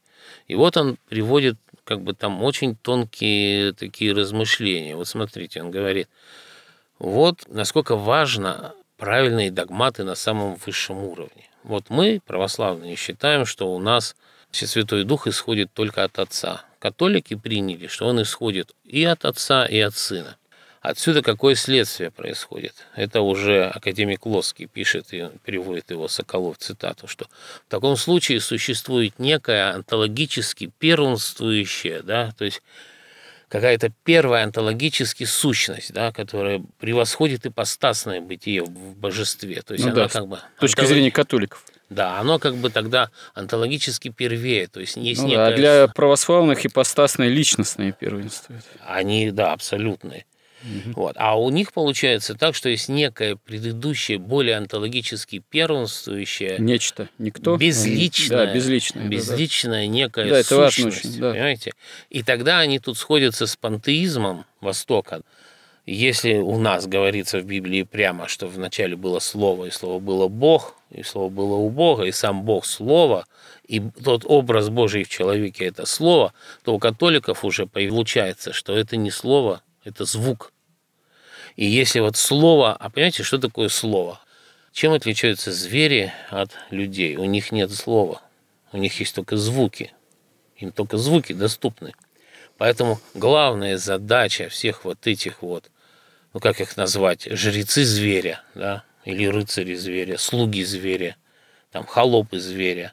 И 0.47 0.55
вот 0.55 0.77
он 0.77 0.97
приводит 1.09 1.57
как 1.85 2.01
бы 2.01 2.15
там 2.15 2.43
очень 2.43 2.77
тонкие 2.77 3.73
такие 3.73 4.13
размышления. 4.13 4.97
Вот 4.97 5.09
смотрите, 5.09 5.63
он 5.63 5.71
говорит, 5.71 6.09
вот 6.99 7.45
насколько 7.49 7.97
важно 7.97 8.73
правильные 8.97 9.51
догматы 9.51 10.05
на 10.05 10.15
самом 10.15 10.57
высшем 10.65 10.99
уровне. 10.99 11.51
Вот 11.67 11.91
мы, 11.91 12.21
православные, 12.25 12.95
считаем, 12.95 13.45
что 13.45 13.75
у 13.75 13.81
нас 13.81 14.15
Святой 14.53 15.03
Дух 15.03 15.27
исходит 15.27 15.73
только 15.75 16.05
от 16.05 16.17
Отца. 16.21 16.65
Католики 16.79 17.35
приняли, 17.35 17.89
что 17.89 18.07
он 18.07 18.23
исходит 18.23 18.73
и 18.85 19.05
от 19.05 19.25
Отца, 19.25 19.67
и 19.67 19.81
от 19.81 19.97
Сына. 19.97 20.37
Отсюда 20.81 21.23
какое 21.23 21.57
следствие 21.57 22.13
происходит? 22.13 22.87
Это 22.95 23.21
уже 23.21 23.65
академик 23.65 24.25
Лоский 24.27 24.67
пишет 24.67 25.13
и 25.13 25.29
переводит 25.45 25.91
его 25.91 26.07
Соколов 26.07 26.59
цитату, 26.59 27.09
что 27.09 27.27
в 27.67 27.69
таком 27.69 27.97
случае 27.97 28.41
существует 28.41 29.19
некая 29.19 29.75
онтологически 29.75 30.71
первенствующая, 30.79 32.03
да, 32.03 32.33
то 32.39 32.45
есть 32.45 32.63
какая-то 33.49 33.93
первая 34.05 34.45
онтологически 34.45 35.25
сущность, 35.25 35.93
да, 35.93 36.13
которая 36.13 36.63
превосходит 36.79 37.47
ипостасное 37.47 38.21
бытие 38.21 38.63
в 38.63 38.97
божестве. 38.97 39.63
То 39.63 39.75
есть 39.75 39.85
ну, 39.85 39.93
она 39.93 40.03
да, 40.03 40.09
как 40.09 40.27
бы... 40.27 40.37
С 40.37 40.61
точки 40.61 40.81
онтолог... 40.81 40.95
зрения 40.95 41.11
католиков. 41.11 41.65
Да, 41.89 42.19
оно 42.19 42.41
как 42.41 42.57
бы 42.57 42.71
тогда 42.71 43.11
онтологически 43.35 44.09
первее, 44.09 44.67
то 44.67 44.81
есть 44.81 44.97
есть 44.97 45.23
ну, 45.23 45.29
некое... 45.29 45.47
А 45.47 45.57
для 45.57 45.87
православных 45.89 46.67
ипостасное 46.67 47.29
личностное 47.29 47.93
первенствует. 47.93 48.65
Они, 48.85 49.31
да, 49.31 49.53
абсолютные. 49.53 50.27
Угу. 50.67 51.01
Вот. 51.01 51.17
А 51.19 51.39
у 51.39 51.51
них 51.51 51.73
получается 51.73 52.35
так, 52.35 52.55
что 52.55 52.69
есть 52.69 52.89
некое 52.89 53.37
предыдущее, 53.37 54.19
более 54.19 54.57
онтологически 54.57 55.43
первенствующее... 55.49 56.57
Нечто, 56.59 57.09
никто. 57.19 57.57
Безличное. 57.57 58.47
Да, 58.47 58.55
безличное. 58.55 59.07
Безличное 59.07 59.87
да, 59.87 59.93
некое 59.93 60.31
да, 60.31 60.39
это 60.39 60.71
сущность, 60.71 61.05
очень, 61.05 61.21
да. 61.21 61.33
понимаете? 61.33 61.73
И 62.11 62.23
тогда 62.23 62.59
они 62.59 62.79
тут 62.79 62.99
сходятся 62.99 63.47
с 63.47 63.57
пантеизмом 63.57 64.45
Востока, 64.61 65.21
если 65.87 66.35
у 66.39 66.59
нас 66.59 66.89
говорится 66.89 67.39
в 67.39 67.45
Библии 67.45 67.85
прямо, 67.85 68.27
что 68.27 68.49
вначале 68.49 68.97
было 68.97 69.21
Слово, 69.21 69.67
и 69.67 69.71
Слово 69.71 70.01
было 70.01 70.27
Бог, 70.27 70.75
и 70.91 71.05
Слово 71.05 71.31
было 71.31 71.55
у 71.55 71.71
Бога, 71.71 72.05
и 72.05 72.13
сам 72.13 72.43
Бог 72.43 72.67
Слово, 72.67 73.25
и 73.69 73.81
тот 74.03 74.25
образ 74.25 74.69
Божий 74.69 75.05
в 75.05 75.09
человеке– 75.09 75.65
это 75.67 75.87
Слово, 75.87 76.33
то 76.65 76.75
у 76.75 76.81
католиков 76.81 77.45
уже 77.45 77.67
получается, 77.67 78.53
что 78.53 78.77
это 78.77 78.97
не 78.97 79.13
Слово, 79.13 79.63
это 79.85 80.05
звук. 80.05 80.53
И 81.57 81.67
если 81.67 82.01
вот 82.01 82.17
Слово, 82.17 82.75
а 82.75 82.91
понимаете, 82.91 83.23
что 83.23 83.39
такое 83.39 83.69
Слово? 83.69 84.21
Чем 84.73 84.93
отличаются 84.93 85.53
звери 85.53 86.13
от 86.31 86.51
людей? 86.71 87.17
У 87.17 87.25
них 87.25 87.51
нет 87.51 87.73
слова, 87.73 88.21
у 88.73 88.77
них 88.77 89.01
есть 89.01 89.15
только 89.15 89.39
звуки. 89.39 89.93
Им 90.59 90.71
только 90.71 90.99
звуки 90.99 91.33
доступны. 91.33 91.95
Поэтому 92.59 93.01
главная 93.15 93.79
задача 93.79 94.51
всех 94.51 94.85
вот 94.85 95.07
этих 95.07 95.41
вот 95.41 95.71
ну 96.37 96.41
как 96.41 96.61
их 96.61 96.77
назвать, 96.77 97.27
жрецы 97.31 97.83
зверя, 97.83 98.43
да, 98.55 98.85
или 99.07 99.25
рыцари 99.25 99.75
зверя, 99.75 100.19
слуги 100.19 100.63
зверя, 100.65 101.17
там, 101.71 101.87
холопы 101.87 102.39
зверя, 102.39 102.93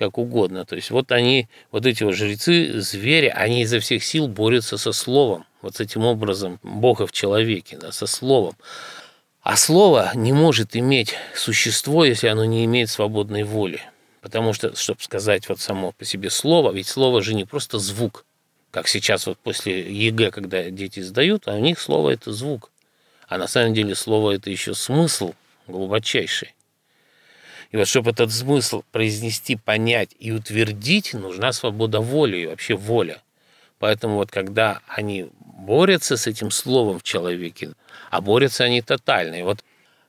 как 0.00 0.16
угодно. 0.16 0.64
То 0.64 0.76
есть 0.76 0.90
вот 0.90 1.12
они, 1.12 1.46
вот 1.70 1.84
эти 1.84 2.02
вот 2.02 2.14
жрецы 2.14 2.80
зверя, 2.80 3.32
они 3.36 3.62
изо 3.62 3.80
всех 3.80 4.02
сил 4.02 4.28
борются 4.28 4.78
со 4.78 4.92
словом, 4.92 5.44
вот 5.60 5.76
с 5.76 5.80
этим 5.80 6.06
образом 6.06 6.58
Бога 6.62 7.06
в 7.06 7.12
человеке, 7.12 7.76
да, 7.76 7.92
со 7.92 8.06
словом. 8.06 8.56
А 9.42 9.56
слово 9.58 10.10
не 10.14 10.32
может 10.32 10.74
иметь 10.74 11.14
существо, 11.34 12.06
если 12.06 12.28
оно 12.28 12.46
не 12.46 12.64
имеет 12.64 12.88
свободной 12.88 13.42
воли. 13.42 13.82
Потому 14.22 14.54
что, 14.54 14.74
чтобы 14.74 15.02
сказать 15.02 15.48
вот 15.50 15.60
само 15.60 15.92
по 15.92 16.06
себе 16.06 16.30
слово, 16.30 16.72
ведь 16.72 16.88
слово 16.88 17.20
же 17.20 17.34
не 17.34 17.44
просто 17.44 17.78
звук, 17.78 18.24
как 18.70 18.88
сейчас 18.88 19.26
вот 19.26 19.36
после 19.38 19.92
ЕГЭ, 19.92 20.30
когда 20.30 20.70
дети 20.70 21.00
сдают, 21.00 21.46
а 21.46 21.56
у 21.56 21.58
них 21.58 21.78
слово– 21.78 22.10
это 22.12 22.32
звук. 22.32 22.70
А 23.28 23.36
на 23.36 23.48
самом 23.48 23.74
деле 23.74 23.94
слово– 23.94 24.30
это 24.36 24.50
еще 24.50 24.74
смысл 24.74 25.34
глубочайший. 25.66 26.54
И 27.70 27.76
вот 27.76 27.86
чтобы 27.86 28.10
этот 28.10 28.32
смысл 28.32 28.82
произнести, 28.90 29.56
понять 29.56 30.10
и 30.18 30.32
утвердить, 30.32 31.14
нужна 31.14 31.52
свобода 31.52 32.00
воли 32.00 32.38
и 32.38 32.46
вообще 32.46 32.74
воля. 32.74 33.22
Поэтому 33.78 34.16
вот 34.16 34.30
когда 34.30 34.80
они 34.88 35.28
борются 35.40 36.16
с 36.16 36.26
этим 36.26 36.50
словом 36.50 36.98
в 36.98 37.02
человеке, 37.02 37.70
а 38.10 38.20
борются 38.20 38.64
они 38.64 38.82
тотально. 38.82 39.36
И 39.36 39.42
вот, 39.42 39.64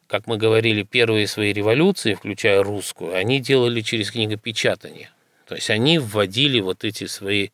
как 0.08 0.28
мы 0.28 0.38
говорили, 0.38 0.84
первые 0.84 1.28
свои 1.28 1.54
революции, 1.54 2.16
включая 2.16 2.64
русскую, 2.64 3.16
они 3.16 3.40
делали 3.40 3.82
через 3.82 4.12
книгопечатание. 4.12 5.12
То 5.48 5.56
есть 5.56 5.70
они 5.70 6.00
вводили 6.00 6.60
вот 6.62 6.84
эти 6.84 7.06
свои 7.06 7.50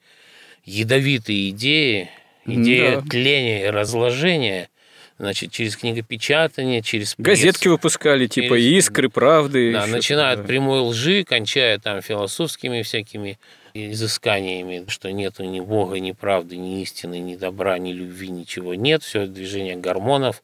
ядовитые 0.64 1.50
идеи, 1.50 2.10
идеи 2.46 2.96
да. 2.96 3.02
тления 3.02 3.66
и 3.66 3.70
разложения 3.70 4.70
значит, 5.18 5.52
через 5.52 5.76
книгопечатание, 5.76 6.82
через 6.82 7.16
пресс, 7.16 7.40
Газетки 7.40 7.68
выпускали, 7.68 8.28
типа 8.28 8.58
через, 8.58 8.86
«Искры», 8.86 9.10
«Правды». 9.10 9.74
Да, 9.74 9.88
начиная 9.88 10.34
от 10.34 10.46
прямой 10.46 10.82
лжи, 10.82 11.24
кончая 11.24 11.80
там 11.80 12.02
философскими 12.02 12.82
всякими 12.84 13.40
изысканиями, 13.74 14.86
что 14.88 15.12
нету 15.12 15.44
ни 15.44 15.60
Бога, 15.60 16.00
ни 16.00 16.12
правды, 16.12 16.58
ни 16.58 16.82
истины, 16.82 17.20
ни 17.20 17.36
добра, 17.36 17.78
ни 17.78 17.92
любви, 17.94 18.30
ничего 18.30 18.74
нет. 18.74 19.04
Все 19.04 19.28
движение 19.28 19.76
гормонов, 19.76 20.44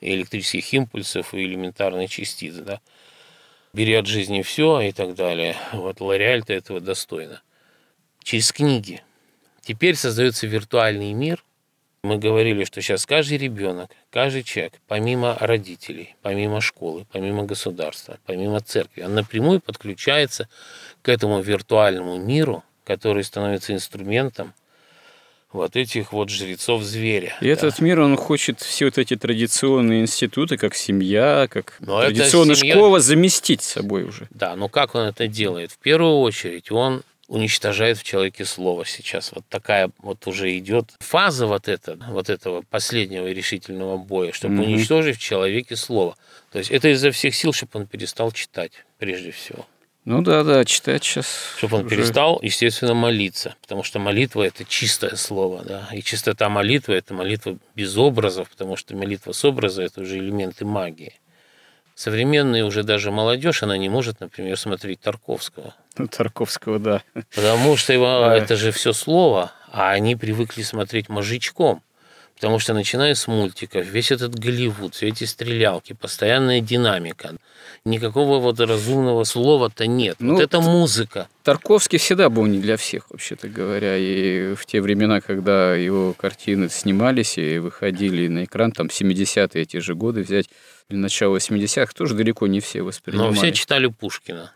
электрических 0.00 0.72
импульсов 0.72 1.34
и 1.34 1.44
элементарной 1.44 2.08
частиц, 2.08 2.54
да. 2.54 2.80
Бери 3.72 3.94
от 3.94 4.06
жизни 4.06 4.42
все 4.42 4.80
и 4.80 4.92
так 4.92 5.14
далее. 5.14 5.56
Вот 5.72 6.00
Лореаль-то 6.00 6.52
этого 6.52 6.80
достойно. 6.80 7.40
Через 8.22 8.52
книги. 8.52 9.02
Теперь 9.62 9.96
создается 9.96 10.46
виртуальный 10.46 11.12
мир– 11.12 11.42
мы 12.02 12.18
говорили, 12.18 12.64
что 12.64 12.82
сейчас 12.82 13.06
каждый 13.06 13.38
ребенок, 13.38 13.90
каждый 14.10 14.42
человек, 14.42 14.72
помимо 14.88 15.36
родителей, 15.38 16.16
помимо 16.22 16.60
школы, 16.60 17.06
помимо 17.12 17.44
государства, 17.44 18.18
помимо 18.26 18.60
церкви, 18.60 19.02
он 19.02 19.14
напрямую 19.14 19.60
подключается 19.60 20.48
к 21.02 21.08
этому 21.08 21.40
виртуальному 21.40 22.18
миру, 22.18 22.64
который 22.84 23.22
становится 23.22 23.72
инструментом 23.72 24.52
вот 25.52 25.76
этих 25.76 26.12
вот 26.12 26.28
жрецов 26.28 26.82
зверя. 26.82 27.36
И 27.40 27.44
да. 27.44 27.52
этот 27.52 27.78
мир, 27.78 28.00
он 28.00 28.16
хочет 28.16 28.60
все 28.60 28.86
вот 28.86 28.98
эти 28.98 29.14
традиционные 29.14 30.00
институты, 30.00 30.56
как 30.56 30.74
семья, 30.74 31.46
как 31.48 31.76
но 31.78 32.00
традиционная 32.00 32.56
семья... 32.56 32.74
школа, 32.74 32.98
заместить 32.98 33.62
собой 33.62 34.02
уже. 34.02 34.26
Да, 34.30 34.56
но 34.56 34.68
как 34.68 34.96
он 34.96 35.02
это 35.02 35.28
делает? 35.28 35.70
В 35.70 35.78
первую 35.78 36.18
очередь 36.18 36.72
он 36.72 37.02
уничтожает 37.28 37.98
в 37.98 38.02
человеке 38.02 38.44
слово 38.44 38.84
сейчас. 38.84 39.32
Вот 39.32 39.44
такая 39.48 39.90
вот 39.98 40.26
уже 40.26 40.56
идет 40.58 40.92
фаза 41.00 41.46
вот, 41.46 41.68
эта, 41.68 41.96
вот 42.08 42.28
этого 42.28 42.62
последнего 42.62 43.26
решительного 43.26 43.96
боя, 43.96 44.32
чтобы 44.32 44.56
mm-hmm. 44.56 44.66
уничтожить 44.66 45.16
в 45.16 45.20
человеке 45.20 45.76
слово. 45.76 46.16
То 46.50 46.58
есть 46.58 46.70
это 46.70 46.88
изо 46.88 47.10
всех 47.10 47.34
сил, 47.34 47.52
чтобы 47.52 47.80
он 47.80 47.86
перестал 47.86 48.32
читать, 48.32 48.72
прежде 48.98 49.30
всего. 49.30 49.66
Ну 50.04 50.20
да, 50.20 50.42
да, 50.42 50.64
читать 50.64 51.04
сейчас. 51.04 51.26
Чтобы 51.56 51.76
он 51.76 51.86
уже... 51.86 51.94
перестал, 51.94 52.40
естественно, 52.42 52.92
молиться, 52.92 53.54
потому 53.62 53.84
что 53.84 54.00
молитва 54.00 54.42
это 54.42 54.64
чистое 54.64 55.14
слово, 55.14 55.62
да, 55.64 55.88
и 55.92 56.02
чистота 56.02 56.48
молитвы 56.48 56.94
это 56.94 57.14
молитва 57.14 57.56
без 57.76 57.96
образов, 57.96 58.50
потому 58.50 58.76
что 58.76 58.96
молитва 58.96 59.30
с 59.30 59.44
образа 59.44 59.82
это 59.82 60.00
уже 60.00 60.18
элементы 60.18 60.64
магии. 60.64 61.14
Современная 62.02 62.64
уже 62.64 62.82
даже 62.82 63.12
молодежь, 63.12 63.62
она 63.62 63.78
не 63.78 63.88
может, 63.88 64.18
например, 64.18 64.58
смотреть 64.58 65.00
Тарковского. 65.02 65.72
Ну, 65.96 66.08
Тарковского, 66.08 66.80
да. 66.80 67.02
Потому 67.32 67.76
что 67.76 67.92
его, 67.92 68.26
это 68.26 68.56
же 68.56 68.72
все 68.72 68.92
слово, 68.92 69.52
а 69.70 69.90
они 69.90 70.16
привыкли 70.16 70.62
смотреть 70.62 71.08
мозжечком. 71.08 71.80
Потому 72.42 72.58
что 72.58 72.74
начиная 72.74 73.14
с 73.14 73.28
мультиков, 73.28 73.86
весь 73.86 74.10
этот 74.10 74.36
Голливуд, 74.36 74.96
все 74.96 75.06
эти 75.06 75.22
стрелялки, 75.22 75.92
постоянная 75.92 76.60
динамика, 76.60 77.36
никакого 77.84 78.40
вот 78.40 78.58
разумного 78.58 79.22
слова-то 79.22 79.86
нет. 79.86 80.16
Ну, 80.18 80.34
вот 80.34 80.42
это 80.42 80.60
музыка. 80.60 81.28
Тарковский 81.44 82.00
всегда 82.00 82.30
был 82.30 82.46
не 82.46 82.58
для 82.58 82.76
всех, 82.76 83.08
вообще-то 83.10 83.48
говоря. 83.48 83.96
И 83.96 84.56
в 84.56 84.66
те 84.66 84.80
времена, 84.80 85.20
когда 85.20 85.76
его 85.76 86.14
картины 86.14 86.68
снимались 86.68 87.38
и 87.38 87.58
выходили 87.58 88.26
на 88.26 88.42
экран, 88.42 88.72
там 88.72 88.88
70-е 88.88 89.62
эти 89.62 89.76
же 89.76 89.94
годы 89.94 90.22
взять, 90.22 90.46
или 90.88 90.98
начало 90.98 91.36
80-х, 91.36 91.92
тоже 91.96 92.16
далеко 92.16 92.48
не 92.48 92.58
все 92.58 92.82
воспринимали. 92.82 93.28
Но 93.28 93.34
все 93.34 93.52
читали 93.52 93.86
Пушкина. 93.86 94.52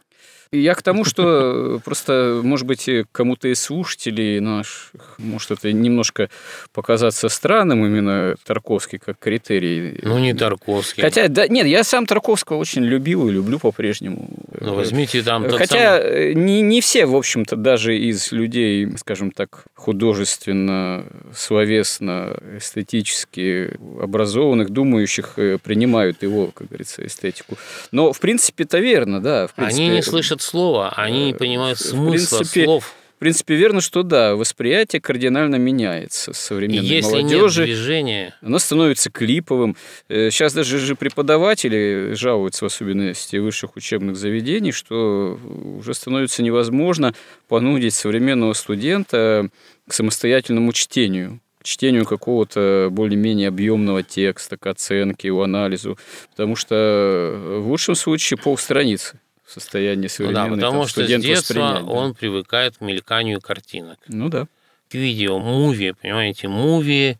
Я 0.52 0.74
к 0.74 0.82
тому, 0.82 1.04
что 1.04 1.80
просто, 1.84 2.40
может 2.42 2.66
быть, 2.66 2.88
кому-то 3.12 3.48
из 3.48 3.60
слушателей 3.60 4.40
наш 4.40 4.92
может 5.18 5.50
это 5.50 5.72
немножко 5.72 6.30
показаться 6.72 7.28
странным 7.28 7.84
именно 7.84 8.36
Тарковский 8.44 8.98
как 8.98 9.18
критерий. 9.18 9.98
Ну, 10.02 10.18
не 10.18 10.34
Тарковский. 10.34 11.02
Хотя, 11.02 11.28
да, 11.28 11.48
нет, 11.48 11.66
я 11.66 11.84
сам 11.84 12.06
Тарковского 12.06 12.58
очень 12.58 12.84
любил 12.84 13.28
и 13.28 13.32
люблю 13.32 13.58
по-прежнему. 13.58 14.28
Ну, 14.60 14.74
возьмите 14.74 15.22
там 15.22 15.48
Хотя 15.50 15.98
самый... 15.98 16.34
не, 16.34 16.62
не 16.62 16.80
все, 16.80 17.06
в 17.06 17.16
общем-то, 17.16 17.56
даже 17.56 17.96
из 17.98 18.32
людей, 18.32 18.88
скажем 18.98 19.30
так, 19.30 19.64
художественно, 19.74 21.06
словесно, 21.34 22.36
эстетически 22.56 23.76
образованных, 24.00 24.70
думающих, 24.70 25.34
э, 25.36 25.58
принимают 25.62 26.22
его, 26.22 26.48
как 26.48 26.68
говорится, 26.68 27.04
эстетику. 27.06 27.56
Но, 27.92 28.12
в 28.12 28.20
принципе, 28.20 28.64
это 28.64 28.78
верно, 28.78 29.20
да. 29.20 29.46
В 29.46 29.54
принципе, 29.54 29.82
Они 29.82 29.94
не 29.96 30.02
слышат 30.02 30.35
слышат 30.36 30.42
слово, 30.42 30.90
они 30.96 31.26
не 31.26 31.32
э, 31.32 31.36
понимают 31.36 31.78
принципе, 31.78 32.64
слов. 32.64 32.94
В 33.16 33.18
принципе, 33.18 33.54
верно, 33.54 33.80
что 33.80 34.02
да, 34.02 34.36
восприятие 34.36 35.00
кардинально 35.00 35.56
меняется 35.56 36.34
современной 36.34 36.84
если 36.84 37.12
молодежи. 37.12 37.60
Нет 37.62 37.70
движения... 37.70 38.34
Оно 38.42 38.58
становится 38.58 39.10
клиповым. 39.10 39.76
Сейчас 40.08 40.52
э, 40.52 40.56
даже 40.56 40.78
же 40.78 40.96
преподаватели 40.96 42.12
жалуются, 42.12 42.64
в 42.64 42.66
особенности 42.66 43.36
высших 43.36 43.76
учебных 43.76 44.16
заведений, 44.16 44.72
что 44.72 45.38
уже 45.78 45.94
становится 45.94 46.42
невозможно 46.42 47.14
понудить 47.48 47.94
современного 47.94 48.52
студента 48.52 49.48
к 49.88 49.94
самостоятельному 49.94 50.72
чтению 50.72 51.40
чтению 51.62 52.04
какого-то 52.04 52.90
более-менее 52.92 53.48
объемного 53.48 54.04
текста, 54.04 54.56
к 54.56 54.66
оценке, 54.68 55.26
его 55.26 55.42
анализу, 55.42 55.98
потому 56.30 56.54
что 56.54 57.58
в 57.60 57.68
лучшем 57.68 57.96
случае 57.96 58.38
полстраницы 58.38 59.18
состоянии 59.52 60.08
современной 60.08 60.50
ну 60.50 60.56
да, 60.56 60.66
потому 60.66 60.80
там, 60.80 60.88
что 60.88 61.06
с 61.06 61.22
детства 61.22 61.82
он 61.86 62.14
привыкает 62.14 62.78
к 62.78 62.80
мельканию 62.80 63.40
картинок. 63.40 63.98
Ну 64.08 64.28
да. 64.28 64.46
Видео, 64.92 65.38
муви, 65.40 65.92
понимаете, 66.00 66.46
муви, 66.46 67.18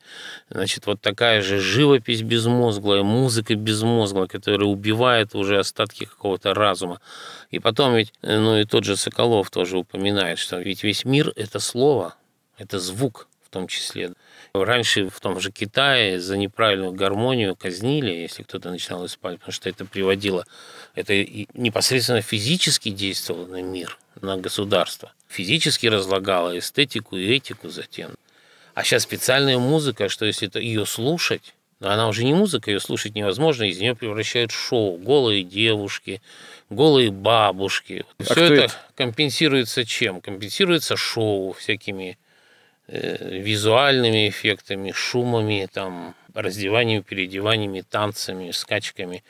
значит, 0.49 0.87
вот 0.87 1.01
такая 1.01 1.43
же 1.43 1.59
живопись 1.59 2.23
безмозглая, 2.23 3.03
музыка 3.03 3.57
безмозглая, 3.57 4.29
которая 4.29 4.69
убивает 4.69 5.35
уже 5.35 5.59
остатки 5.59 6.05
какого-то 6.05 6.55
разума. 6.55 7.01
И 7.51 7.59
потом 7.59 7.97
ведь, 7.97 8.13
ну 8.23 8.57
и 8.57 8.65
тот 8.65 8.85
же 8.85 8.97
Соколов 8.97 9.51
тоже 9.51 9.79
упоминает, 9.79 10.39
что 10.39 10.59
ведь 10.61 10.85
весь 10.85 11.05
мир– 11.05 11.33
это 11.37 11.59
слово, 11.59 12.15
это 12.57 12.79
звук 12.79 13.29
в 13.45 13.51
том 13.51 13.67
числе. 13.67 14.13
Раньше 14.65 15.09
в 15.09 15.21
том 15.21 15.41
же 15.41 15.51
Китае 15.51 16.21
за 16.21 16.37
неправильную 16.37 16.93
гармонию 16.93 17.57
казнили, 17.57 18.11
если 18.11 18.43
кто-то 18.43 18.71
начинал 18.71 19.05
исправить, 19.07 19.41
потому 19.41 19.53
что 19.53 19.69
это 19.69 19.85
приводило, 19.85 20.45
это 20.95 21.15
непосредственно 21.55 22.23
физически 22.23 22.91
действовало 22.91 23.47
на 23.47 23.63
мир, 23.63 23.99
на 24.21 24.37
государство. 24.37 25.13
Физически 25.29 25.87
разлагало 25.87 26.59
эстетику 26.59 27.17
и 27.17 27.27
этику 27.35 27.69
затем. 27.69 28.13
А 28.75 28.85
сейчас 28.85 29.05
специальная 29.05 29.59
музыка, 29.59 30.09
что 30.09 30.27
если 30.27 30.49
это 30.49 30.61
ее 30.61 30.87
слушать, 30.87 31.55
Но 31.79 31.91
она 31.91 32.09
уже 32.09 32.25
не 32.25 32.33
музыка, 32.33 32.71
ее 32.71 32.81
слушать 32.81 33.15
невозможно, 33.15 33.65
из 33.65 33.79
нее 33.79 33.95
превращают 33.95 34.51
в 34.51 34.59
шоу. 34.59 34.97
Голые 34.97 35.43
девушки, 35.43 36.23
голые 36.71 37.11
бабушки. 37.11 38.07
А 38.19 38.25
Все 38.25 38.45
это, 38.45 38.55
это 38.55 38.75
компенсируется 38.95 39.85
чем? 39.85 40.21
Компенсируется 40.23 40.97
шоу 40.97 41.53
всякими 41.53 42.19
визуальными 42.89 44.29
эффектами, 44.29 44.93
шумами, 44.93 45.69
там, 45.73 46.15
раздеваниями, 46.35 47.01
переодеваниями, 47.01 47.83
танцами, 47.89 48.51
скачками. 48.51 49.25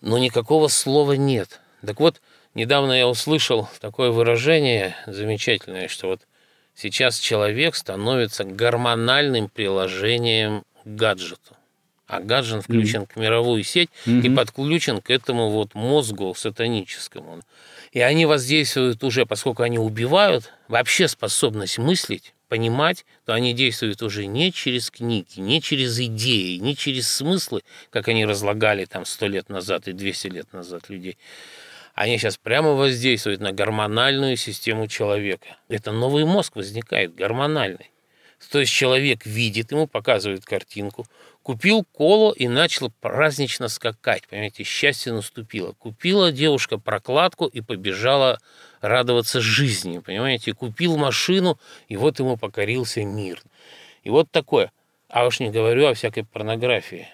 Но 0.00 0.18
никакого 0.18 0.68
слова 0.68 1.12
нет. 1.12 1.60
Так 1.84 2.00
вот, 2.00 2.20
недавно 2.54 2.92
я 2.92 3.08
услышал 3.08 3.68
такое 3.80 4.10
выражение 4.10 4.96
замечательное, 5.06 5.88
что 5.88 6.08
вот 6.08 6.22
сейчас 6.74 7.18
человек 7.18 7.76
становится 7.76 8.44
гормональным 8.44 9.48
приложением 9.48 10.64
к 10.84 10.86
гаджету. 10.88 11.56
А 12.06 12.20
гаджет 12.20 12.62
включен 12.62 13.02
mm-hmm. 13.02 13.12
к 13.12 13.16
мировую 13.16 13.64
сеть 13.64 13.90
mm-hmm. 14.06 14.20
и 14.22 14.34
подключен 14.34 15.00
к 15.00 15.10
этому 15.10 15.50
вот 15.50 15.74
мозгу 15.74 16.34
сатаническому. 16.34 17.40
И 17.90 18.00
они 18.00 18.26
воздействуют 18.26 19.02
уже, 19.02 19.26
поскольку 19.26 19.64
они 19.64 19.78
убивают, 19.78 20.52
вообще 20.68 21.08
способность 21.08 21.78
мыслить, 21.78 22.32
понимать, 22.48 23.04
то 23.24 23.34
они 23.34 23.52
действуют 23.52 24.02
уже 24.02 24.26
не 24.26 24.52
через 24.52 24.90
книги, 24.90 25.40
не 25.40 25.60
через 25.60 25.98
идеи, 26.00 26.56
не 26.56 26.76
через 26.76 27.08
смыслы, 27.12 27.62
как 27.90 28.08
они 28.08 28.24
разлагали 28.24 28.84
там 28.84 29.04
сто 29.04 29.26
лет 29.26 29.48
назад 29.48 29.88
и 29.88 29.92
200 29.92 30.26
лет 30.28 30.52
назад 30.52 30.88
людей, 30.88 31.18
они 31.94 32.18
сейчас 32.18 32.36
прямо 32.36 32.72
воздействуют 32.72 33.40
на 33.40 33.52
гормональную 33.52 34.36
систему 34.36 34.86
человека. 34.86 35.56
Это 35.68 35.92
новый 35.92 36.24
мозг 36.24 36.56
возникает, 36.56 37.14
гормональный. 37.14 37.90
То 38.50 38.60
есть 38.60 38.72
человек 38.72 39.26
видит, 39.26 39.72
ему 39.72 39.86
показывают 39.86 40.44
картинку, 40.44 41.06
купил 41.42 41.84
колу 41.92 42.32
и 42.32 42.48
начал 42.48 42.92
празднично 43.00 43.68
скакать. 43.68 44.26
Понимаете, 44.28 44.62
счастье 44.62 45.12
наступило. 45.12 45.72
Купила 45.72 46.32
девушка 46.32 46.78
прокладку 46.78 47.46
и 47.46 47.60
побежала 47.60 48.38
радоваться 48.80 49.40
жизни. 49.40 49.98
Понимаете, 49.98 50.52
купил 50.52 50.96
машину, 50.96 51.58
и 51.88 51.96
вот 51.96 52.18
ему 52.18 52.36
покорился 52.36 53.04
мир. 53.04 53.42
И 54.04 54.10
вот 54.10 54.30
такое. 54.30 54.70
А 55.08 55.26
уж 55.26 55.40
не 55.40 55.50
говорю 55.50 55.86
о 55.86 55.94
всякой 55.94 56.24
порнографии 56.24 57.08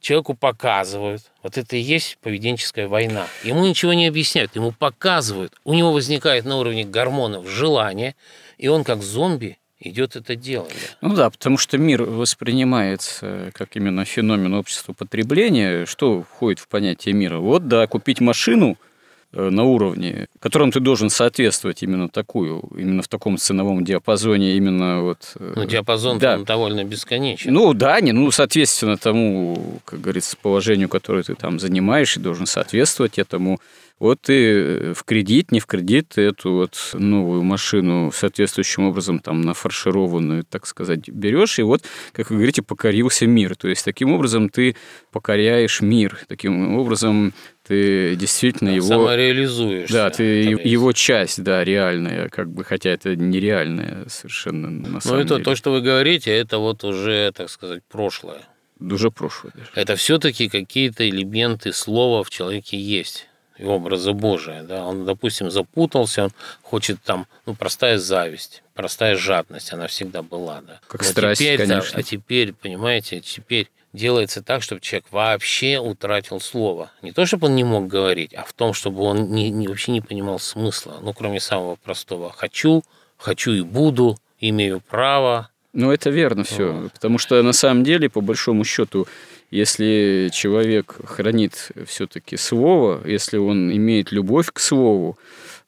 человеку 0.00 0.34
показывают. 0.34 1.22
Вот 1.42 1.58
это 1.58 1.76
и 1.76 1.80
есть 1.80 2.18
поведенческая 2.18 2.88
война. 2.88 3.26
Ему 3.42 3.66
ничего 3.66 3.92
не 3.92 4.06
объясняют, 4.06 4.56
ему 4.56 4.72
показывают. 4.72 5.52
У 5.64 5.74
него 5.74 5.92
возникает 5.92 6.44
на 6.44 6.56
уровне 6.56 6.84
гормонов 6.84 7.48
желание, 7.48 8.14
и 8.58 8.68
он 8.68 8.84
как 8.84 9.02
зомби 9.02 9.58
идет 9.80 10.16
это 10.16 10.36
делать. 10.36 10.96
Ну 11.00 11.14
да, 11.14 11.30
потому 11.30 11.58
что 11.58 11.78
мир 11.78 12.02
воспринимается 12.02 13.50
как 13.54 13.76
именно 13.76 14.04
феномен 14.04 14.54
общества 14.54 14.92
потребления. 14.92 15.86
Что 15.86 16.22
входит 16.22 16.58
в 16.58 16.68
понятие 16.68 17.14
мира? 17.14 17.38
Вот, 17.38 17.68
да, 17.68 17.86
купить 17.86 18.20
машину– 18.20 18.76
Э, 19.30 19.50
на 19.50 19.64
уровне, 19.64 20.26
которому 20.40 20.72
ты 20.72 20.80
должен 20.80 21.10
соответствовать 21.10 21.82
именно 21.82 22.08
такую, 22.08 22.60
именно 22.74 23.02
в 23.02 23.08
таком 23.08 23.36
ценовом 23.36 23.84
диапазоне, 23.84 24.56
именно 24.56 25.02
вот... 25.02 25.32
Э, 25.38 25.52
ну, 25.54 25.66
диапазон 25.66 26.18
да. 26.18 26.38
довольно 26.38 26.82
бесконечен. 26.82 27.52
Ну, 27.52 27.74
да, 27.74 28.00
не, 28.00 28.12
ну, 28.12 28.30
соответственно 28.30 28.96
тому, 28.96 29.80
как 29.84 30.00
говорится, 30.00 30.34
положению, 30.40 30.88
которое 30.88 31.24
ты 31.24 31.34
там 31.34 31.60
занимаешь, 31.60 32.16
и 32.16 32.20
должен 32.20 32.46
соответствовать 32.46 33.18
этому. 33.18 33.60
Вот 33.98 34.20
ты 34.20 34.92
в 34.94 35.02
кредит, 35.04 35.50
не 35.50 35.58
в 35.58 35.66
кредит, 35.66 36.10
ты 36.14 36.22
эту 36.22 36.52
вот 36.52 36.90
новую 36.94 37.42
машину 37.42 38.12
соответствующим 38.14 38.84
образом 38.84 39.18
там 39.18 39.40
нафаршированную, 39.40 40.44
так 40.44 40.66
сказать, 40.66 41.08
берешь, 41.08 41.58
и 41.58 41.62
вот, 41.62 41.82
как 42.12 42.30
вы 42.30 42.36
говорите, 42.36 42.62
покорился 42.62 43.26
мир. 43.26 43.56
То 43.56 43.68
есть 43.68 43.84
таким 43.84 44.12
образом 44.12 44.50
ты 44.50 44.76
покоряешь 45.10 45.80
мир. 45.80 46.18
Таким 46.28 46.76
образом 46.76 47.34
ты 47.66 48.14
действительно 48.14 48.70
да, 48.70 48.76
его... 48.76 48.86
Самореализуешь. 48.86 49.90
Да, 49.90 50.10
ты 50.10 50.22
его 50.22 50.92
часть, 50.92 51.42
да, 51.42 51.64
реальная, 51.64 52.28
как 52.28 52.50
бы, 52.50 52.62
хотя 52.62 52.90
это 52.90 53.16
нереальная 53.16 54.04
совершенно 54.08 54.70
на 54.70 54.88
Но 54.88 55.00
самом 55.00 55.20
это 55.20 55.34
деле. 55.34 55.44
то, 55.44 55.54
что 55.56 55.72
вы 55.72 55.80
говорите, 55.80 56.30
это 56.30 56.58
вот 56.58 56.84
уже, 56.84 57.32
так 57.32 57.50
сказать, 57.50 57.82
прошлое. 57.90 58.42
Уже 58.80 59.10
прошлое 59.10 59.52
даже. 59.56 59.70
Это 59.74 59.96
все-таки 59.96 60.48
какие-то 60.48 61.08
элементы 61.08 61.72
слова 61.72 62.22
в 62.22 62.30
человеке 62.30 62.78
есть 62.78 63.26
и 63.58 63.64
образа 63.64 64.12
Божия. 64.12 64.62
Да? 64.62 64.86
Он, 64.86 65.04
допустим, 65.04 65.50
запутался, 65.50 66.24
он 66.24 66.30
хочет 66.62 67.02
там, 67.02 67.26
ну, 67.46 67.54
простая 67.54 67.98
зависть, 67.98 68.62
простая 68.74 69.16
жадность, 69.16 69.72
она 69.72 69.86
всегда 69.88 70.22
была. 70.22 70.60
Да? 70.62 70.80
Как 70.86 71.02
Но 71.02 71.08
страсть, 71.08 71.40
теперь, 71.40 71.58
конечно. 71.58 71.94
Да, 71.94 72.00
а 72.00 72.02
теперь, 72.02 72.52
понимаете, 72.52 73.20
теперь 73.20 73.68
делается 73.92 74.42
так, 74.42 74.62
чтобы 74.62 74.80
человек 74.80 75.06
вообще 75.10 75.78
утратил 75.78 76.40
слово. 76.40 76.90
Не 77.02 77.12
то, 77.12 77.26
чтобы 77.26 77.46
он 77.46 77.56
не 77.56 77.64
мог 77.64 77.86
говорить, 77.86 78.34
а 78.34 78.44
в 78.44 78.52
том, 78.52 78.72
чтобы 78.72 79.02
он 79.02 79.30
не, 79.32 79.50
не, 79.50 79.68
вообще 79.68 79.92
не 79.92 80.00
понимал 80.00 80.38
смысла. 80.38 80.98
Ну, 81.00 81.12
кроме 81.12 81.40
самого 81.40 81.76
простого 81.76 82.30
«хочу», 82.30 82.84
«хочу 83.16 83.52
и 83.52 83.62
буду», 83.62 84.16
«имею 84.38 84.80
право». 84.80 85.50
Ну, 85.78 85.92
это 85.92 86.10
верно 86.10 86.42
все. 86.42 86.72
Вот. 86.72 86.92
Потому 86.92 87.18
что 87.18 87.40
на 87.40 87.52
самом 87.52 87.84
деле, 87.84 88.10
по 88.10 88.20
большому 88.20 88.64
счету, 88.64 89.06
если 89.52 90.28
человек 90.32 90.96
хранит 91.04 91.70
все-таки 91.86 92.36
слово, 92.36 93.00
если 93.06 93.36
он 93.36 93.70
имеет 93.70 94.10
любовь 94.10 94.50
к 94.52 94.58
слову, 94.58 95.16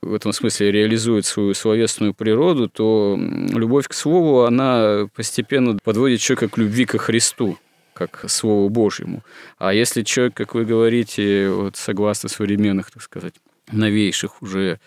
в 0.03 0.13
этом 0.13 0.33
смысле 0.33 0.73
реализует 0.73 1.27
свою 1.27 1.55
словесную 1.55 2.13
природу, 2.13 2.69
то 2.69 3.17
любовь 3.55 3.87
к 3.87 3.95
слову, 3.95 4.47
она 4.47 5.09
постепенно 5.15 5.79
подводит 5.79 6.19
человека 6.19 6.49
к 6.49 6.59
любви 6.59 6.87
ко 6.87 6.99
Христу 6.99 7.57
как 7.95 8.25
Слову 8.29 8.69
Божьему. 8.69 9.23
А 9.59 9.73
если 9.75 10.03
человек, 10.03 10.35
как 10.35 10.55
вы 10.55 10.65
говорите, 10.65 11.51
вот 11.51 11.77
согласно 11.77 12.29
современных, 12.29 12.91
так 12.91 13.03
сказать, 13.03 13.35
новейших 13.71 14.43
уже 14.43 14.81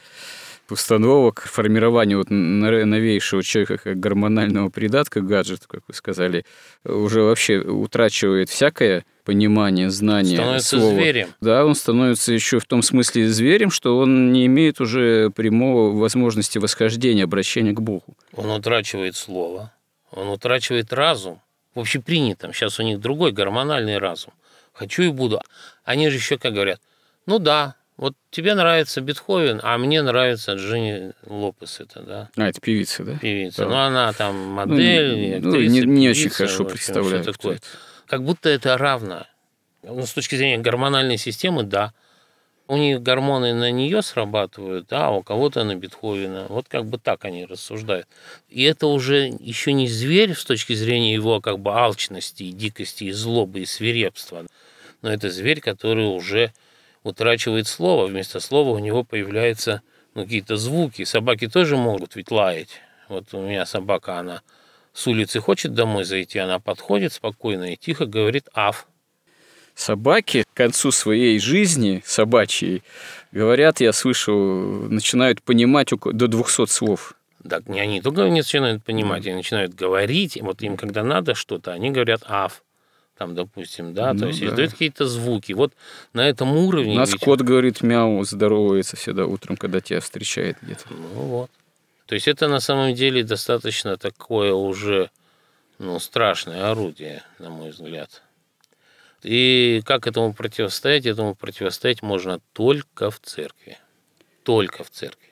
установок 0.73 1.41
формирования 1.41 2.17
вот 2.17 2.29
новейшего 2.29 3.43
человека 3.43 3.77
как 3.77 3.99
гормонального 3.99 4.69
придатка 4.69 5.21
гаджета, 5.21 5.67
как 5.67 5.81
вы 5.87 5.93
сказали, 5.93 6.45
уже 6.83 7.21
вообще 7.21 7.59
утрачивает 7.59 8.49
всякое 8.49 9.05
понимание, 9.23 9.89
знание. 9.89 10.35
Становится 10.37 10.77
слова. 10.77 10.93
зверем. 10.93 11.29
Да, 11.39 11.65
он 11.65 11.75
становится 11.75 12.33
еще 12.33 12.59
в 12.59 12.65
том 12.65 12.81
смысле 12.81 13.29
зверем, 13.29 13.71
что 13.71 13.97
он 13.97 14.33
не 14.33 14.45
имеет 14.47 14.81
уже 14.81 15.29
прямого 15.29 15.97
возможности 15.97 16.57
восхождения, 16.57 17.23
обращения 17.23 17.71
к 17.71 17.81
Богу. 17.81 18.17
Он 18.33 18.49
утрачивает 18.49 19.15
слово, 19.15 19.71
он 20.11 20.27
утрачивает 20.27 20.91
разум, 20.91 21.39
в 21.75 21.79
общепринятом. 21.79 22.53
Сейчас 22.53 22.79
у 22.79 22.83
них 22.83 22.99
другой 22.99 23.31
гормональный 23.31 23.97
разум. 23.97 24.33
Хочу 24.73 25.03
и 25.03 25.09
буду. 25.09 25.41
Они 25.83 26.09
же 26.09 26.17
еще 26.17 26.37
как 26.37 26.53
говорят, 26.53 26.81
ну 27.25 27.39
да, 27.39 27.75
вот 27.95 28.15
тебе 28.31 28.55
нравится 28.55 29.01
Бетховен, 29.01 29.59
а 29.63 29.77
мне 29.77 30.01
нравится 30.01 30.53
Дженни 30.53 31.13
Лопес 31.27 31.79
это, 31.79 32.01
да? 32.01 32.29
А, 32.35 32.49
это 32.49 32.59
певица, 32.59 33.03
да? 33.03 33.17
Певица. 33.19 33.65
Да. 33.65 33.69
Ну, 33.69 33.75
она 33.75 34.13
там 34.13 34.35
модель, 34.35 35.39
ну, 35.41 35.49
актриса, 35.49 35.85
Ну, 35.85 35.91
не, 35.91 35.99
не 35.99 36.09
очень 36.09 36.29
хорошо 36.29 36.65
представляю. 36.65 37.23
Такое. 37.23 37.59
Как 38.07 38.23
будто 38.23 38.49
это 38.49 38.77
равно. 38.77 39.27
Ну, 39.83 40.05
с 40.05 40.13
точки 40.13 40.35
зрения 40.35 40.57
гормональной 40.57 41.17
системы, 41.17 41.63
да. 41.63 41.93
У 42.67 42.77
них 42.77 43.01
гормоны 43.01 43.53
на 43.53 43.69
нее 43.71 44.01
срабатывают, 44.01 44.91
а 44.91 45.11
у 45.11 45.21
кого-то 45.21 45.63
на 45.63 45.75
Бетховена. 45.75 46.45
Вот 46.47 46.67
как 46.69 46.85
бы 46.85 46.97
так 46.97 47.25
они 47.25 47.45
рассуждают. 47.45 48.07
И 48.49 48.63
это 48.63 48.87
уже 48.87 49.27
еще 49.39 49.73
не 49.73 49.87
зверь 49.87 50.33
с 50.33 50.45
точки 50.45 50.73
зрения 50.73 51.13
его 51.13 51.41
как 51.41 51.59
бы 51.59 51.71
алчности, 51.71 52.43
и 52.43 52.51
дикости, 52.51 53.05
и 53.05 53.11
злобы, 53.11 53.59
и 53.59 53.65
свирепства. 53.65 54.47
Но 55.01 55.11
это 55.11 55.29
зверь, 55.29 55.59
который 55.59 56.05
уже 56.05 56.53
утрачивает 57.03 57.67
слово. 57.67 58.07
Вместо 58.07 58.39
слова 58.39 58.69
у 58.71 58.79
него 58.79 59.03
появляются 59.03 59.81
ну, 60.15 60.23
какие-то 60.23 60.57
звуки. 60.57 61.03
Собаки 61.03 61.47
тоже 61.47 61.77
могут 61.77 62.15
ведь 62.15 62.31
лаять. 62.31 62.81
Вот 63.09 63.33
у 63.33 63.41
меня 63.41 63.65
собака, 63.65 64.19
она 64.19 64.41
с 64.93 65.07
улицы 65.07 65.39
хочет 65.39 65.73
домой 65.73 66.03
зайти, 66.03 66.39
она 66.39 66.59
подходит 66.59 67.13
спокойно 67.13 67.73
и 67.73 67.75
тихо 67.75 68.05
говорит 68.05 68.47
«аф» 68.53 68.87
собаки 69.75 70.43
к 70.43 70.55
концу 70.55 70.91
своей 70.91 71.39
жизни 71.39 72.03
собачьей, 72.05 72.83
говорят, 73.31 73.81
я 73.81 73.93
слышал, 73.93 74.37
начинают 74.37 75.41
понимать 75.41 75.89
до 75.89 76.27
200 76.27 76.67
слов. 76.67 77.13
Так 77.47 77.67
не 77.67 77.79
они 77.79 78.01
только 78.01 78.29
не 78.29 78.39
начинают 78.39 78.83
понимать, 78.83 79.25
они 79.25 79.37
начинают 79.37 79.73
говорить, 79.73 80.37
и 80.37 80.41
вот 80.41 80.61
им, 80.61 80.77
когда 80.77 81.03
надо 81.03 81.35
что-то, 81.35 81.73
они 81.73 81.91
говорят 81.91 82.23
«аф», 82.27 82.63
там, 83.23 83.35
допустим, 83.35 83.93
да, 83.93 84.11
ну, 84.11 84.19
то 84.19 84.27
есть 84.27 84.41
да. 84.41 84.47
издают 84.47 84.71
какие-то 84.73 85.07
звуки. 85.07 85.53
Вот 85.53 85.71
на 86.11 86.27
этом 86.27 86.57
уровне... 86.57 86.91
У 86.93 86.97
нас 86.97 87.13
ведь... 87.13 87.21
кот 87.21 87.41
говорит 87.41 87.81
мяу, 87.81 88.21
здоровается 88.25 88.97
всегда 88.97 89.25
утром, 89.25 89.55
когда 89.55 89.79
тебя 89.79 90.01
встречает 90.01 90.57
где-то. 90.61 90.83
Ну 90.89 91.21
вот. 91.21 91.51
То 92.05 92.15
есть 92.15 92.27
это 92.27 92.49
на 92.49 92.59
самом 92.59 92.93
деле 92.93 93.23
достаточно 93.23 93.95
такое 93.95 94.51
уже 94.53 95.09
ну, 95.79 95.99
страшное 95.99 96.69
орудие, 96.69 97.23
на 97.39 97.49
мой 97.49 97.69
взгляд. 97.69 98.23
И 99.21 99.81
как 99.85 100.05
этому 100.05 100.33
противостоять? 100.33 101.05
Этому 101.05 101.33
противостоять 101.33 102.01
можно 102.01 102.41
только 102.51 103.09
в 103.09 103.21
церкви. 103.21 103.77
Только 104.43 104.83
в 104.83 104.89
церкви. 104.89 105.29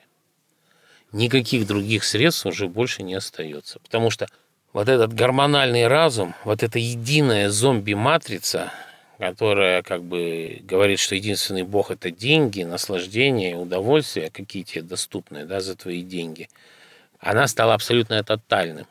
Никаких 1.12 1.66
других 1.66 2.04
средств 2.04 2.46
уже 2.46 2.68
больше 2.68 3.02
не 3.02 3.12
остается. 3.12 3.80
Потому 3.80 4.08
что 4.08 4.28
вот 4.72 4.88
этот 4.88 5.12
гормональный 5.12 5.86
разум, 5.86 6.34
вот 6.44 6.62
эта 6.62 6.78
единая 6.78 7.50
зомби-матрица, 7.50 8.72
которая 9.18 9.82
как 9.82 10.02
бы 10.02 10.60
говорит, 10.62 10.98
что 10.98 11.14
единственный 11.14 11.62
бог– 11.62 11.90
это 11.92 12.10
деньги, 12.10 12.62
наслаждение, 12.62 13.56
удовольствие, 13.56 14.30
какие 14.30 14.62
тебе 14.62 14.82
доступны 14.82 15.44
да, 15.44 15.60
за 15.60 15.76
твои 15.76 16.02
деньги, 16.02 16.48
она 17.20 17.46
стала 17.46 17.74
абсолютно 17.74 18.22
тотальным. 18.24 18.86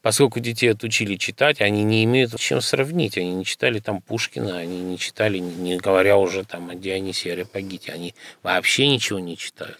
Поскольку 0.00 0.40
детей 0.40 0.68
отучили 0.68 1.16
читать, 1.16 1.60
они 1.60 1.84
не 1.84 2.04
имеют 2.04 2.38
чем 2.38 2.62
сравнить. 2.62 3.18
Они 3.18 3.34
не 3.34 3.44
читали 3.44 3.80
там 3.80 4.00
Пушкина, 4.00 4.56
они 4.56 4.80
не 4.80 4.98
читали, 4.98 5.38
не 5.38 5.76
говоря 5.76 6.16
уже 6.16 6.44
там 6.44 6.70
о 6.70 6.74
Дионисе 6.74 7.32
Ареопагите. 7.32 7.92
Они 7.92 8.14
вообще 8.42 8.88
ничего 8.88 9.18
не 9.18 9.36
читают. 9.36 9.78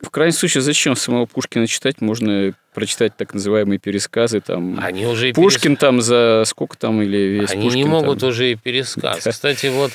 В 0.00 0.10
крайнем 0.10 0.32
случае, 0.32 0.62
зачем 0.62 0.96
самого 0.96 1.26
Пушкина 1.26 1.66
читать? 1.66 2.00
Можно 2.00 2.54
прочитать 2.72 3.16
так 3.16 3.34
называемые 3.34 3.78
пересказы. 3.78 4.40
Там, 4.40 4.78
Они 4.80 5.06
уже 5.06 5.32
Пушкин 5.32 5.72
перес... 5.72 5.80
там 5.80 6.00
за 6.00 6.44
сколько 6.46 6.78
там 6.78 7.02
или 7.02 7.16
весь 7.16 7.50
Они 7.50 7.64
Пушкин 7.64 7.82
не 7.82 7.88
могут 7.88 8.20
там... 8.20 8.30
уже 8.30 8.52
и 8.52 8.54
пересказ. 8.54 9.24
Кстати, 9.28 9.66
вот 9.66 9.92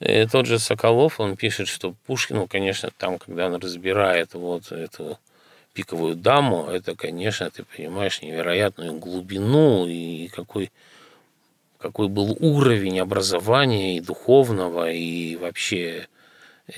э, 0.00 0.26
тот 0.26 0.46
же 0.46 0.58
Соколов, 0.58 1.20
он 1.20 1.36
пишет, 1.36 1.68
что 1.68 1.94
Пушкин, 2.06 2.36
ну, 2.36 2.46
конечно, 2.46 2.90
там, 2.96 3.18
когда 3.18 3.46
он 3.46 3.56
разбирает 3.56 4.32
вот 4.32 4.72
эту 4.72 5.18
пиковую 5.74 6.16
даму, 6.16 6.66
это, 6.66 6.94
конечно, 6.94 7.50
ты 7.50 7.64
понимаешь 7.64 8.22
невероятную 8.22 8.94
глубину 8.94 9.86
и 9.86 10.28
какой, 10.28 10.70
какой 11.78 12.08
был 12.08 12.36
уровень 12.40 13.00
образования 13.00 13.96
и 13.96 14.00
духовного, 14.00 14.90
и 14.90 15.36
вообще 15.36 16.08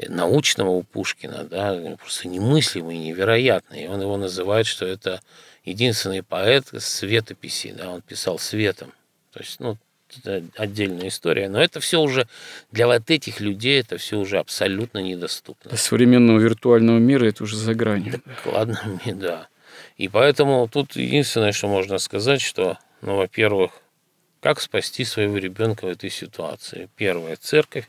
научного 0.09 0.71
у 0.71 0.83
Пушкина, 0.83 1.45
да, 1.45 1.97
просто 1.99 2.29
немыслимый, 2.29 2.99
невероятный. 2.99 3.85
И 3.85 3.87
он 3.89 4.01
его 4.01 4.17
называет, 4.17 4.67
что 4.67 4.87
это 4.87 5.21
единственный 5.65 6.23
поэт 6.23 6.67
светописи, 6.79 7.73
да, 7.77 7.91
он 7.91 8.03
писал 8.03 8.39
светом. 8.39 8.93
То 9.33 9.41
есть, 9.41 9.61
ну, 9.61 9.77
это 10.19 10.45
отдельная 10.57 11.09
история. 11.09 11.49
Но 11.49 11.61
это 11.61 11.81
все 11.81 12.01
уже 12.01 12.29
для 12.71 12.87
вот 12.87 13.11
этих 13.11 13.41
людей 13.41 13.81
это 13.81 13.99
все 13.99 14.19
уже 14.19 14.39
абсолютно 14.39 14.99
недоступно. 14.99 15.71
Для 15.71 15.79
современного 15.79 16.39
виртуального 16.39 16.99
мира 16.99 17.27
это 17.27 17.45
уже 17.45 17.57
за 17.57 17.75
гранью. 17.75 18.23
Ладно, 18.45 18.81
да. 19.07 19.49
И 19.97 20.09
поэтому 20.09 20.69
тут 20.69 20.97
единственное, 20.97 21.53
что 21.53 21.69
можно 21.69 21.99
сказать, 21.99 22.41
что, 22.41 22.79
ну, 23.01 23.17
во-первых, 23.17 23.73
как 24.41 24.61
спасти 24.61 25.05
своего 25.05 25.39
ребенка 25.39 25.87
в 25.87 25.89
этой 25.89 26.11
ситуации? 26.11 26.89
Первое, 26.97 27.37
церковь. 27.37 27.89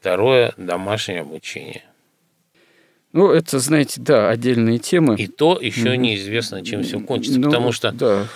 Второе– 0.00 0.54
домашнее 0.56 1.20
обучение. 1.20 1.82
Ну, 3.12 3.30
это, 3.32 3.58
знаете, 3.58 4.00
да, 4.00 4.30
отдельные 4.30 4.78
темы. 4.78 5.16
И 5.16 5.26
то 5.26 5.58
еще 5.60 5.96
неизвестно, 5.98 6.64
чем 6.64 6.84
все 6.84 7.00
кончится. 7.00 7.38
Ну, 7.38 7.50
потому, 7.50 7.72
что, 7.72 7.92
да. 7.92 8.26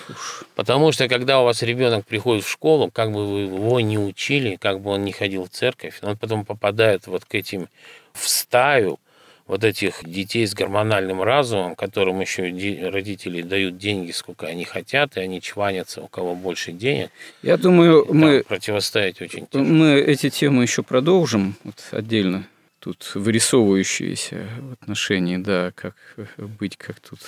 потому 0.56 0.92
что, 0.92 1.08
когда 1.08 1.40
у 1.40 1.44
вас 1.44 1.62
ребенок 1.62 2.04
приходит 2.04 2.44
в 2.44 2.50
школу, 2.50 2.90
как 2.90 3.12
бы 3.12 3.24
вы 3.26 3.40
его 3.42 3.80
не 3.80 3.98
учили, 3.98 4.56
как 4.56 4.80
бы 4.80 4.90
он 4.90 5.04
не 5.04 5.12
ходил 5.12 5.44
в 5.44 5.48
церковь, 5.48 6.00
он 6.02 6.18
потом 6.18 6.44
попадает 6.44 7.06
вот 7.06 7.24
к 7.24 7.34
этим 7.34 7.68
в 8.12 8.28
стаю 8.28 8.98
вот 9.46 9.62
этих 9.64 10.00
детей 10.04 10.46
с 10.46 10.54
гормональным 10.54 11.22
разумом, 11.22 11.74
которым 11.74 12.20
еще 12.20 12.44
родители 12.88 13.42
дают 13.42 13.76
деньги, 13.76 14.10
сколько 14.10 14.46
они 14.46 14.64
хотят, 14.64 15.16
и 15.16 15.20
они 15.20 15.40
чванятся, 15.40 16.02
у 16.02 16.08
кого 16.08 16.34
больше 16.34 16.72
денег. 16.72 17.10
Я 17.42 17.56
думаю, 17.56 18.06
мы 18.12 18.42
противостоять 18.42 19.20
очень 19.20 19.46
тяжело. 19.46 19.68
Мы 19.68 20.00
эти 20.00 20.30
темы 20.30 20.62
еще 20.62 20.82
продолжим 20.82 21.56
вот, 21.64 21.76
отдельно 21.90 22.46
тут 22.84 23.12
вырисовывающиеся 23.14 24.46
в 24.60 24.72
отношении, 24.74 25.38
да, 25.38 25.72
как 25.74 25.94
быть, 26.36 26.76
как 26.76 27.00
тут 27.00 27.20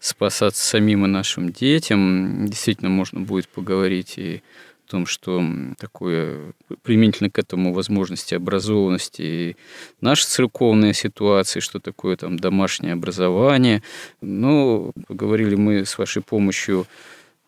спасаться 0.00 0.66
самим 0.66 1.04
и 1.04 1.08
нашим 1.08 1.52
детям. 1.52 2.46
Действительно, 2.46 2.90
можно 2.90 3.20
будет 3.20 3.48
поговорить 3.48 4.18
и 4.18 4.42
том, 4.90 5.06
что 5.06 5.40
такое 5.78 6.52
применительно 6.82 7.30
к 7.30 7.38
этому 7.38 7.72
возможности 7.72 8.34
образованности 8.34 9.22
и 9.22 9.56
наша 10.00 10.26
церковная 10.26 10.92
ситуация, 10.92 11.60
что 11.60 11.78
такое 11.78 12.16
там 12.16 12.36
домашнее 12.36 12.94
образование. 12.94 13.82
Но 14.20 14.90
поговорили 15.06 15.54
мы 15.54 15.86
с 15.86 15.96
вашей 15.96 16.22
помощью, 16.22 16.86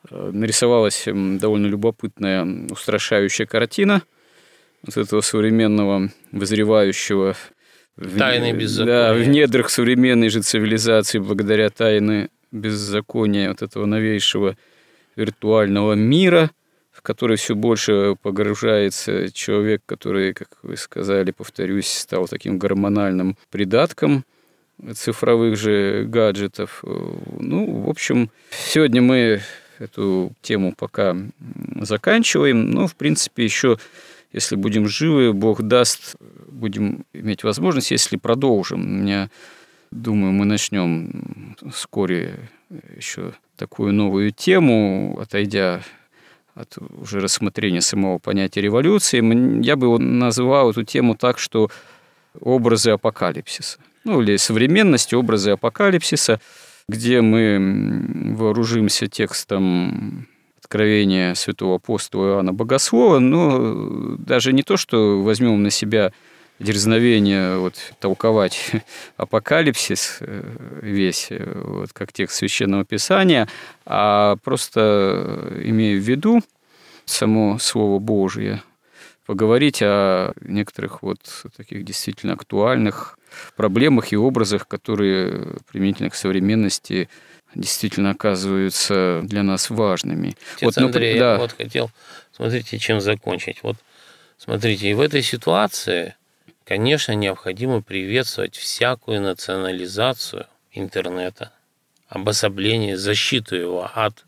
э, 0.08 0.30
нарисовалась 0.32 1.04
довольно 1.06 1.66
любопытная, 1.66 2.46
устрашающая 2.70 3.46
картина 3.46 4.02
вот 4.86 4.96
этого 4.96 5.20
современного, 5.20 6.10
вызревающего 6.30 7.34
Тайны 8.18 8.52
беззакония. 8.52 9.08
Да, 9.08 9.14
в 9.14 9.28
недрах 9.28 9.68
современной 9.68 10.28
же 10.28 10.42
цивилизации, 10.42 11.18
благодаря 11.18 11.68
тайны 11.70 12.30
беззакония 12.52 13.48
вот 13.48 13.62
этого 13.62 13.84
новейшего 13.84 14.56
виртуального 15.16 15.94
мира– 15.94 16.52
который 17.02 17.36
все 17.36 17.54
больше 17.54 18.16
погружается 18.22 19.30
человек, 19.32 19.82
который, 19.86 20.32
как 20.34 20.48
вы 20.62 20.76
сказали, 20.76 21.32
повторюсь, 21.32 21.88
стал 21.88 22.28
таким 22.28 22.58
гормональным 22.58 23.36
придатком 23.50 24.24
цифровых 24.94 25.56
же 25.56 26.04
гаджетов. 26.08 26.82
Ну, 27.38 27.82
в 27.82 27.90
общем, 27.90 28.30
сегодня 28.50 29.02
мы 29.02 29.40
эту 29.78 30.32
тему 30.42 30.74
пока 30.76 31.16
заканчиваем. 31.80 32.70
Но, 32.70 32.86
в 32.86 32.94
принципе, 32.94 33.44
еще, 33.44 33.78
если 34.32 34.56
будем 34.56 34.88
живы, 34.88 35.32
Бог 35.32 35.62
даст, 35.62 36.16
будем 36.48 37.04
иметь 37.12 37.44
возможность, 37.44 37.90
если 37.90 38.16
продолжим. 38.16 38.80
У 38.80 39.02
меня, 39.02 39.30
думаю, 39.90 40.32
мы 40.32 40.44
начнем 40.44 41.56
вскоре 41.72 42.48
еще 42.96 43.34
такую 43.56 43.92
новую 43.92 44.30
тему, 44.32 45.18
отойдя 45.20 45.82
от 46.54 46.76
уже 47.00 47.20
рассмотрения 47.20 47.80
самого 47.80 48.18
понятия 48.18 48.60
революции, 48.60 49.22
я 49.64 49.76
бы 49.76 49.98
назвал 49.98 50.70
эту 50.70 50.84
тему 50.84 51.14
так, 51.16 51.38
что 51.38 51.70
образы 52.38 52.90
апокалипсиса. 52.90 53.78
Ну, 54.04 54.20
или 54.20 54.36
современность, 54.36 55.14
образы 55.14 55.52
апокалипсиса, 55.52 56.40
где 56.88 57.20
мы 57.20 58.34
вооружимся 58.36 59.06
текстом 59.06 60.26
откровения 60.58 61.34
святого 61.34 61.76
апостола 61.76 62.28
Иоанна 62.28 62.52
Богослова, 62.52 63.18
но 63.18 64.16
даже 64.16 64.52
не 64.52 64.62
то, 64.62 64.76
что 64.76 65.22
возьмем 65.22 65.62
на 65.62 65.70
себя 65.70 66.12
дерзновение 66.58 67.58
вот, 67.58 67.74
толковать 67.98 68.72
апокалипсис 69.16 70.18
э, 70.20 70.42
весь, 70.80 71.28
э, 71.30 71.62
вот, 71.64 71.92
как 71.92 72.12
текст 72.12 72.36
Священного 72.36 72.84
Писания, 72.84 73.48
а 73.84 74.36
просто 74.44 75.60
имея 75.64 75.96
в 75.96 76.00
виду 76.00 76.40
само 77.04 77.58
Слово 77.58 77.98
Божие, 77.98 78.62
поговорить 79.26 79.80
о 79.82 80.32
некоторых 80.40 81.02
вот 81.02 81.18
таких 81.56 81.84
действительно 81.84 82.34
актуальных 82.34 83.18
проблемах 83.56 84.12
и 84.12 84.16
образах, 84.16 84.68
которые 84.68 85.56
применительно 85.70 86.10
к 86.10 86.14
современности 86.14 87.08
действительно 87.54 88.10
оказываются 88.10 89.20
для 89.24 89.42
нас 89.42 89.70
важными. 89.70 90.36
Отец 90.56 90.62
вот, 90.62 90.76
ну, 90.76 90.86
Андрей, 90.86 91.18
да. 91.18 91.32
я 91.32 91.38
вот 91.38 91.52
хотел, 91.52 91.90
смотрите, 92.32 92.78
чем 92.78 93.00
закончить. 93.00 93.62
Вот 93.62 93.76
смотрите, 94.38 94.90
и 94.90 94.94
в 94.94 95.00
этой 95.00 95.22
ситуации 95.22 96.14
Конечно, 96.64 97.12
необходимо 97.12 97.82
приветствовать 97.82 98.56
всякую 98.56 99.20
национализацию 99.20 100.46
интернета, 100.72 101.52
обособление, 102.08 102.96
защиту 102.96 103.56
его 103.56 103.90
от 103.92 104.24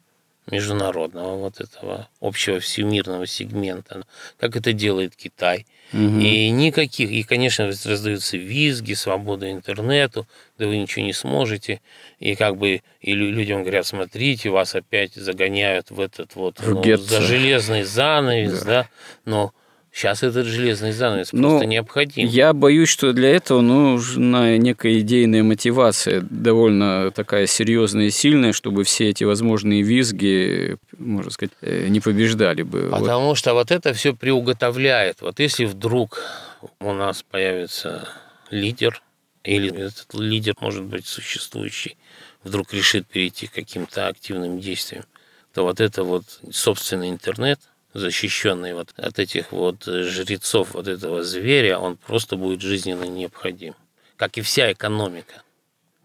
международного 0.51 1.37
вот 1.37 1.61
этого 1.61 2.09
общего 2.21 2.61
всемирного 2.61 3.27
сегмента, 3.27 4.03
как 4.39 4.57
это 4.57 4.73
делает 4.73 5.17
Китай. 5.17 5.67
Угу. 5.93 6.19
И 6.19 6.51
никаких, 6.51 7.11
и, 7.11 7.23
конечно, 7.23 7.67
раздаются 7.67 8.37
визги, 8.37 8.95
свобода 8.95 9.51
интернету, 9.51 10.27
да 10.59 10.67
вы 10.67 10.79
ничего 10.79 11.05
не 11.05 11.13
сможете. 11.13 11.81
И 12.19 12.35
как 12.35 12.57
бы 12.57 12.83
и 13.01 13.15
людям 13.15 13.63
говорят, 13.63 13.87
смотрите, 13.87 14.51
вас 14.51 14.75
опять 14.75 15.15
загоняют 15.15 15.91
в 15.91 16.01
этот 16.01 16.35
вот 16.35 16.59
ну, 16.67 16.97
за 16.97 17.23
железный 17.23 17.85
занавес, 17.85 18.63
да, 18.63 18.83
да 18.83 18.89
но 19.25 19.55
Сейчас 19.95 20.25
этот 20.25 20.47
железный 20.47 20.91
занавес 20.91 21.33
Но 21.33 21.51
просто 21.51 21.67
необходим. 21.67 22.27
Я 22.27 22.53
боюсь, 22.53 22.89
что 22.89 23.13
для 23.13 23.31
этого 23.31 23.61
нужна 23.61 24.57
некая 24.57 24.99
идейная 24.99 25.45
мотивация, 25.45 26.21
довольно 26.21 27.13
такая 27.13 27.47
серьезная 27.47 28.07
и 28.07 28.11
сильная, 28.11 28.53
чтобы 28.53 28.83
все 28.83 29.11
эти 29.11 29.23
возможные 29.23 29.83
визги, 29.83 30.79
можно 30.99 31.31
сказать, 31.31 31.53
э, 31.61 31.87
не 31.87 32.01
побеждали 32.01 32.63
бы. 32.63 32.89
Потому 32.91 33.29
вот. 33.29 33.39
что 33.39 33.55
вот 33.55 33.71
это 33.71 33.95
все 33.95 34.17
приуготовляет. 34.17 35.21
Вот 35.21 35.39
если 35.39 35.65
вдруг 35.65 36.21
у 36.81 36.93
нас 36.93 37.23
появится 37.23 38.09
лидер, 38.51 39.01
или 39.45 39.73
этот 39.73 40.13
лидер, 40.15 40.57
может 40.59 40.83
быть, 40.83 41.07
существующий, 41.07 41.97
вдруг 42.43 42.75
решит 42.75 43.07
перейти 43.07 43.47
к 43.47 43.53
каким-то 43.53 44.09
активным 44.09 44.59
действиям, 44.59 45.05
то 45.53 45.63
вот 45.63 45.81
это 45.81 46.03
вот 46.03 46.25
собственный 46.51 47.11
интернет– 47.11 47.61
защищенный 47.95 48.75
вот 48.75 48.93
от 48.97 49.19
этих 49.19 49.53
вот 49.53 49.85
жрецов 49.85 50.75
вот 50.75 50.89
этого 50.89 51.23
зверя, 51.23 51.79
он 51.79 51.97
просто 51.97 52.37
будет 52.37 52.61
жизненно 52.61 53.05
необходим. 53.05 53.75
Как 54.17 54.37
и 54.37 54.43
вся 54.43 54.73
экономика. 54.73 55.43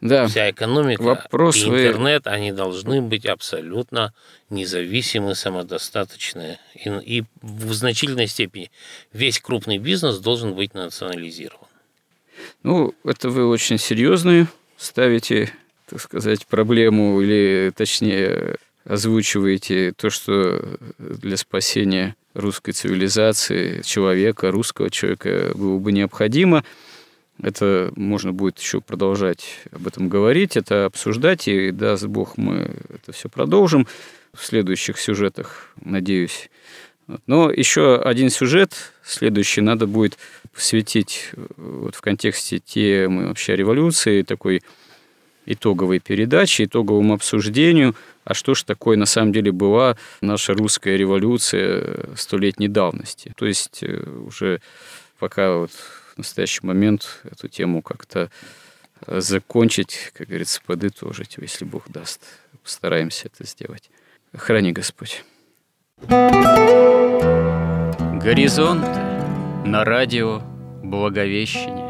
Да. 0.02 0.28
Вся 0.28 0.50
экономика 0.50 1.02
Вопрос 1.02 1.58
и 1.58 1.68
интернет, 1.68 2.24
вы... 2.26 2.32
они 2.32 2.52
должны 2.54 3.02
быть 3.02 3.26
абсолютно 3.26 4.14
независимы, 4.50 5.36
самодостаточные. 5.36 6.60
И, 6.74 6.90
и 7.18 7.24
в 7.42 7.74
значительной 7.74 8.28
степени 8.28 8.72
весь 9.12 9.40
крупный 9.40 9.78
бизнес 9.78 10.20
должен 10.20 10.54
быть 10.54 10.74
национализирован. 10.74 11.68
Ну, 12.64 12.96
это 13.04 13.30
вы 13.30 13.46
очень 13.46 13.78
серьезную 13.78 14.48
ставите, 14.78 15.52
так 15.90 16.00
сказать, 16.00 16.48
проблему, 16.48 17.20
или 17.20 17.74
точнее 17.76 18.56
озвучиваете 18.90 19.94
то, 19.94 20.10
что 20.10 20.78
для 20.98 21.38
спасения 21.38 22.16
русской 22.34 22.74
цивилизации, 22.74 23.82
человека, 23.84 24.52
русского 24.52 24.90
человека 24.90 25.52
было 25.56 25.78
бы 25.78 25.92
необходимо– 25.92 26.64
это 27.42 27.92
можно 27.96 28.34
будет 28.34 28.60
еще 28.60 28.82
продолжать 28.82 29.60
об 29.72 29.88
этом 29.88 30.10
говорить, 30.10 30.58
это 30.58 30.86
обсуждать, 30.86 31.48
и 31.48 31.72
даст 31.72 32.06
Бог, 32.06 32.38
мы 32.38 32.76
это 32.90 33.14
все 33.14 33.30
продолжим 33.30 33.88
в 34.34 34.46
следующих 34.46 35.00
сюжетах, 35.00 35.70
надеюсь. 35.82 36.50
Но 37.28 37.50
еще 37.50 37.96
один 37.96 38.30
сюжет 38.30 38.94
следующий 39.04 39.62
надо 39.62 39.88
будет 39.88 40.18
посвятить 40.54 41.30
э, 41.34 41.48
вот 41.58 41.96
в 41.96 42.02
контексте 42.02 42.60
темы 42.60 43.30
вообще 43.30 43.56
революции, 43.56 44.22
такой 44.22 44.62
итоговой 45.48 46.00
передачи, 46.00 46.66
итоговому 46.66 47.14
обсуждению, 47.14 47.96
а 48.30 48.36
что 48.36 48.54
ж 48.54 48.62
такое 48.62 48.96
на 48.96 49.08
самом 49.08 49.34
деле 49.34 49.52
была 49.52 49.98
наша 50.22 50.54
русская 50.54 50.96
революция 50.98 52.16
столетней 52.16 52.68
давности. 52.68 53.34
То 53.36 53.48
есть 53.48 53.82
э, 53.82 54.08
уже 54.08 54.62
пока 55.18 55.56
вот 55.56 55.72
настоящий 56.16 56.60
момент 56.62 57.22
эту 57.24 57.48
тему 57.48 57.82
как-то 57.82 58.30
э, 59.08 59.20
закончить, 59.20 60.12
как 60.14 60.28
говорится, 60.28 60.62
подытожить, 60.64 61.38
если 61.42 61.66
Бог 61.66 61.90
даст. 61.90 62.22
Постараемся 62.62 63.30
это 63.34 63.50
сделать. 63.50 63.90
Храни 64.38 64.74
Господь. 64.74 65.24
Горизонт 68.22 68.86
на 69.66 69.84
радио 69.84 70.44
Благовещение. 70.84 71.90